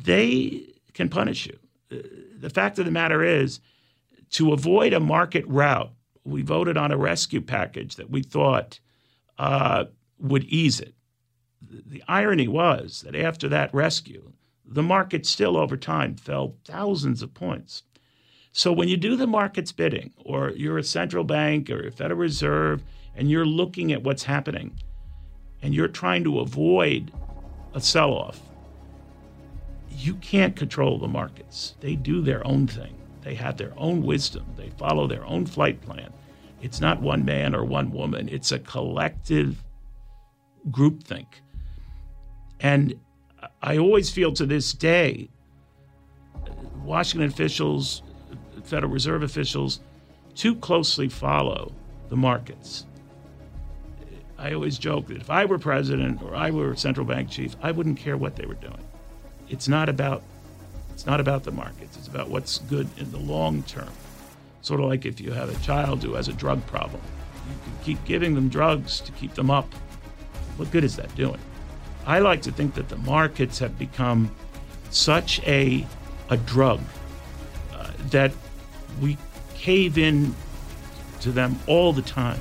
they 0.00 0.62
can 0.94 1.08
punish 1.08 1.46
you. 1.46 1.58
The 1.88 2.50
fact 2.50 2.78
of 2.78 2.84
the 2.84 2.92
matter 2.92 3.24
is, 3.24 3.58
to 4.30 4.52
avoid 4.52 4.92
a 4.92 5.00
market 5.00 5.44
rout, 5.48 5.92
we 6.24 6.42
voted 6.42 6.76
on 6.76 6.92
a 6.92 6.96
rescue 6.96 7.40
package 7.40 7.96
that 7.96 8.10
we 8.10 8.22
thought 8.22 8.78
uh, 9.38 9.86
would 10.20 10.44
ease 10.44 10.78
it. 10.78 10.94
The 11.68 12.02
irony 12.06 12.46
was 12.46 13.02
that 13.04 13.16
after 13.16 13.48
that 13.48 13.74
rescue, 13.74 14.32
the 14.66 14.82
market 14.82 15.26
still 15.26 15.56
over 15.56 15.76
time 15.76 16.16
fell 16.16 16.56
thousands 16.64 17.22
of 17.22 17.34
points. 17.34 17.82
So 18.52 18.72
when 18.72 18.88
you 18.88 18.96
do 18.96 19.16
the 19.16 19.26
market's 19.26 19.72
bidding, 19.72 20.12
or 20.24 20.50
you're 20.50 20.78
a 20.78 20.84
central 20.84 21.24
bank 21.24 21.70
or 21.70 21.86
a 21.86 21.90
Federal 21.90 22.20
Reserve, 22.20 22.82
and 23.14 23.30
you're 23.30 23.46
looking 23.46 23.92
at 23.92 24.02
what's 24.02 24.24
happening, 24.24 24.78
and 25.62 25.74
you're 25.74 25.88
trying 25.88 26.24
to 26.24 26.40
avoid 26.40 27.12
a 27.74 27.80
sell 27.80 28.12
off, 28.12 28.40
you 29.90 30.14
can't 30.16 30.56
control 30.56 30.98
the 30.98 31.08
markets. 31.08 31.74
They 31.80 31.94
do 31.94 32.20
their 32.20 32.46
own 32.46 32.66
thing. 32.66 32.94
They 33.22 33.34
have 33.34 33.56
their 33.56 33.72
own 33.76 34.02
wisdom. 34.02 34.44
They 34.56 34.70
follow 34.70 35.06
their 35.06 35.24
own 35.24 35.46
flight 35.46 35.80
plan. 35.80 36.12
It's 36.60 36.80
not 36.80 37.00
one 37.00 37.24
man 37.24 37.54
or 37.54 37.64
one 37.64 37.90
woman. 37.90 38.28
It's 38.28 38.52
a 38.52 38.58
collective 38.58 39.62
groupthink. 40.70 41.26
And 42.60 42.94
I 43.62 43.78
always 43.78 44.10
feel 44.10 44.32
to 44.32 44.44
this 44.44 44.72
day, 44.72 45.28
Washington 46.84 47.28
officials, 47.28 48.02
Federal 48.64 48.90
Reserve 48.90 49.22
officials, 49.22 49.80
too 50.34 50.56
closely 50.56 51.08
follow 51.08 51.72
the 52.08 52.16
markets. 52.16 52.86
I 54.36 54.52
always 54.54 54.78
joke 54.78 55.06
that 55.06 55.18
if 55.18 55.30
I 55.30 55.44
were 55.44 55.58
president 55.58 56.20
or 56.22 56.34
I 56.34 56.50
were 56.50 56.74
central 56.74 57.06
bank 57.06 57.30
chief, 57.30 57.54
I 57.62 57.70
wouldn't 57.70 57.98
care 57.98 58.16
what 58.16 58.34
they 58.34 58.46
were 58.46 58.54
doing. 58.54 58.84
It's 59.48 59.68
not 59.68 59.88
about 59.88 60.24
it's 60.92 61.06
not 61.06 61.20
about 61.20 61.44
the 61.44 61.52
markets. 61.52 61.96
It's 61.96 62.08
about 62.08 62.28
what's 62.28 62.58
good 62.58 62.88
in 62.98 63.10
the 63.12 63.18
long 63.18 63.62
term. 63.62 63.88
Sort 64.60 64.80
of 64.80 64.86
like 64.86 65.06
if 65.06 65.20
you 65.20 65.30
have 65.32 65.48
a 65.48 65.64
child 65.64 66.02
who 66.02 66.14
has 66.14 66.28
a 66.28 66.32
drug 66.32 66.64
problem, 66.66 67.00
you 67.48 67.56
can 67.64 67.84
keep 67.84 68.04
giving 68.04 68.34
them 68.34 68.48
drugs 68.48 69.00
to 69.00 69.12
keep 69.12 69.34
them 69.34 69.50
up. 69.50 69.72
What 70.56 70.70
good 70.70 70.84
is 70.84 70.96
that 70.96 71.14
doing? 71.14 71.40
I 72.06 72.18
like 72.18 72.42
to 72.42 72.52
think 72.52 72.74
that 72.74 72.88
the 72.88 72.96
markets 72.98 73.58
have 73.60 73.78
become 73.78 74.34
such 74.90 75.40
a 75.46 75.86
a 76.28 76.36
drug 76.36 76.80
uh, 77.72 77.90
that 78.10 78.32
we 79.00 79.18
cave 79.54 79.98
in 79.98 80.34
to 81.20 81.30
them 81.30 81.58
all 81.66 81.92
the 81.92 82.02
time. 82.02 82.40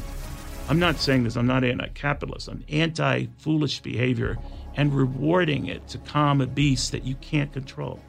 I'm 0.70 0.80
not 0.80 0.98
saying 0.98 1.24
this, 1.24 1.36
I'm 1.36 1.48
not 1.48 1.64
anti 1.64 1.88
capitalist, 1.90 2.48
I'm 2.48 2.64
anti 2.70 3.28
foolish 3.38 3.80
behavior 3.82 4.38
and 4.76 4.94
rewarding 4.94 5.68
it 5.68 5.88
to 5.90 5.98
calm 6.00 6.40
a 6.42 6.48
beast 6.48 6.92
that 6.94 7.04
you 7.04 7.16
can't 7.16 7.52
control. 7.52 8.00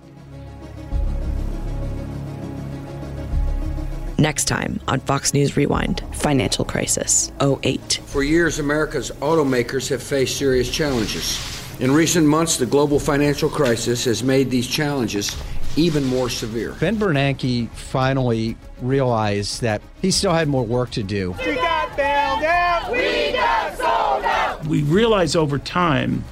Next 4.22 4.44
time 4.44 4.78
on 4.86 5.00
Fox 5.00 5.34
News 5.34 5.56
Rewind 5.56 6.00
Financial 6.12 6.64
Crisis 6.64 7.32
08. 7.40 7.98
For 8.06 8.22
years, 8.22 8.60
America's 8.60 9.10
automakers 9.18 9.88
have 9.88 10.00
faced 10.00 10.38
serious 10.38 10.70
challenges. 10.70 11.40
In 11.80 11.90
recent 11.90 12.24
months, 12.28 12.56
the 12.56 12.64
global 12.64 13.00
financial 13.00 13.50
crisis 13.50 14.04
has 14.04 14.22
made 14.22 14.48
these 14.48 14.68
challenges 14.68 15.36
even 15.74 16.04
more 16.04 16.30
severe. 16.30 16.76
Ben 16.78 16.96
Bernanke 16.96 17.68
finally 17.70 18.56
realized 18.80 19.60
that 19.62 19.82
he 20.00 20.12
still 20.12 20.32
had 20.32 20.46
more 20.46 20.64
work 20.64 20.90
to 20.90 21.02
do. 21.02 21.32
We 21.44 21.56
got 21.56 21.96
bailed 21.96 22.44
out. 22.44 22.92
We 22.92 23.32
got 23.32 23.76
sold 23.76 24.24
out. 24.24 24.64
We 24.66 24.82
realize 24.82 25.34
over 25.34 25.58
time 25.58 26.24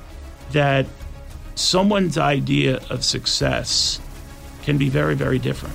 that 0.53 0.86
someone's 1.57 2.18
idea 2.18 2.78
of 2.88 3.05
success 3.05 3.99
can 4.62 4.78
be 4.78 4.88
very, 4.88 5.16
very 5.16 5.41
different. 5.41 5.74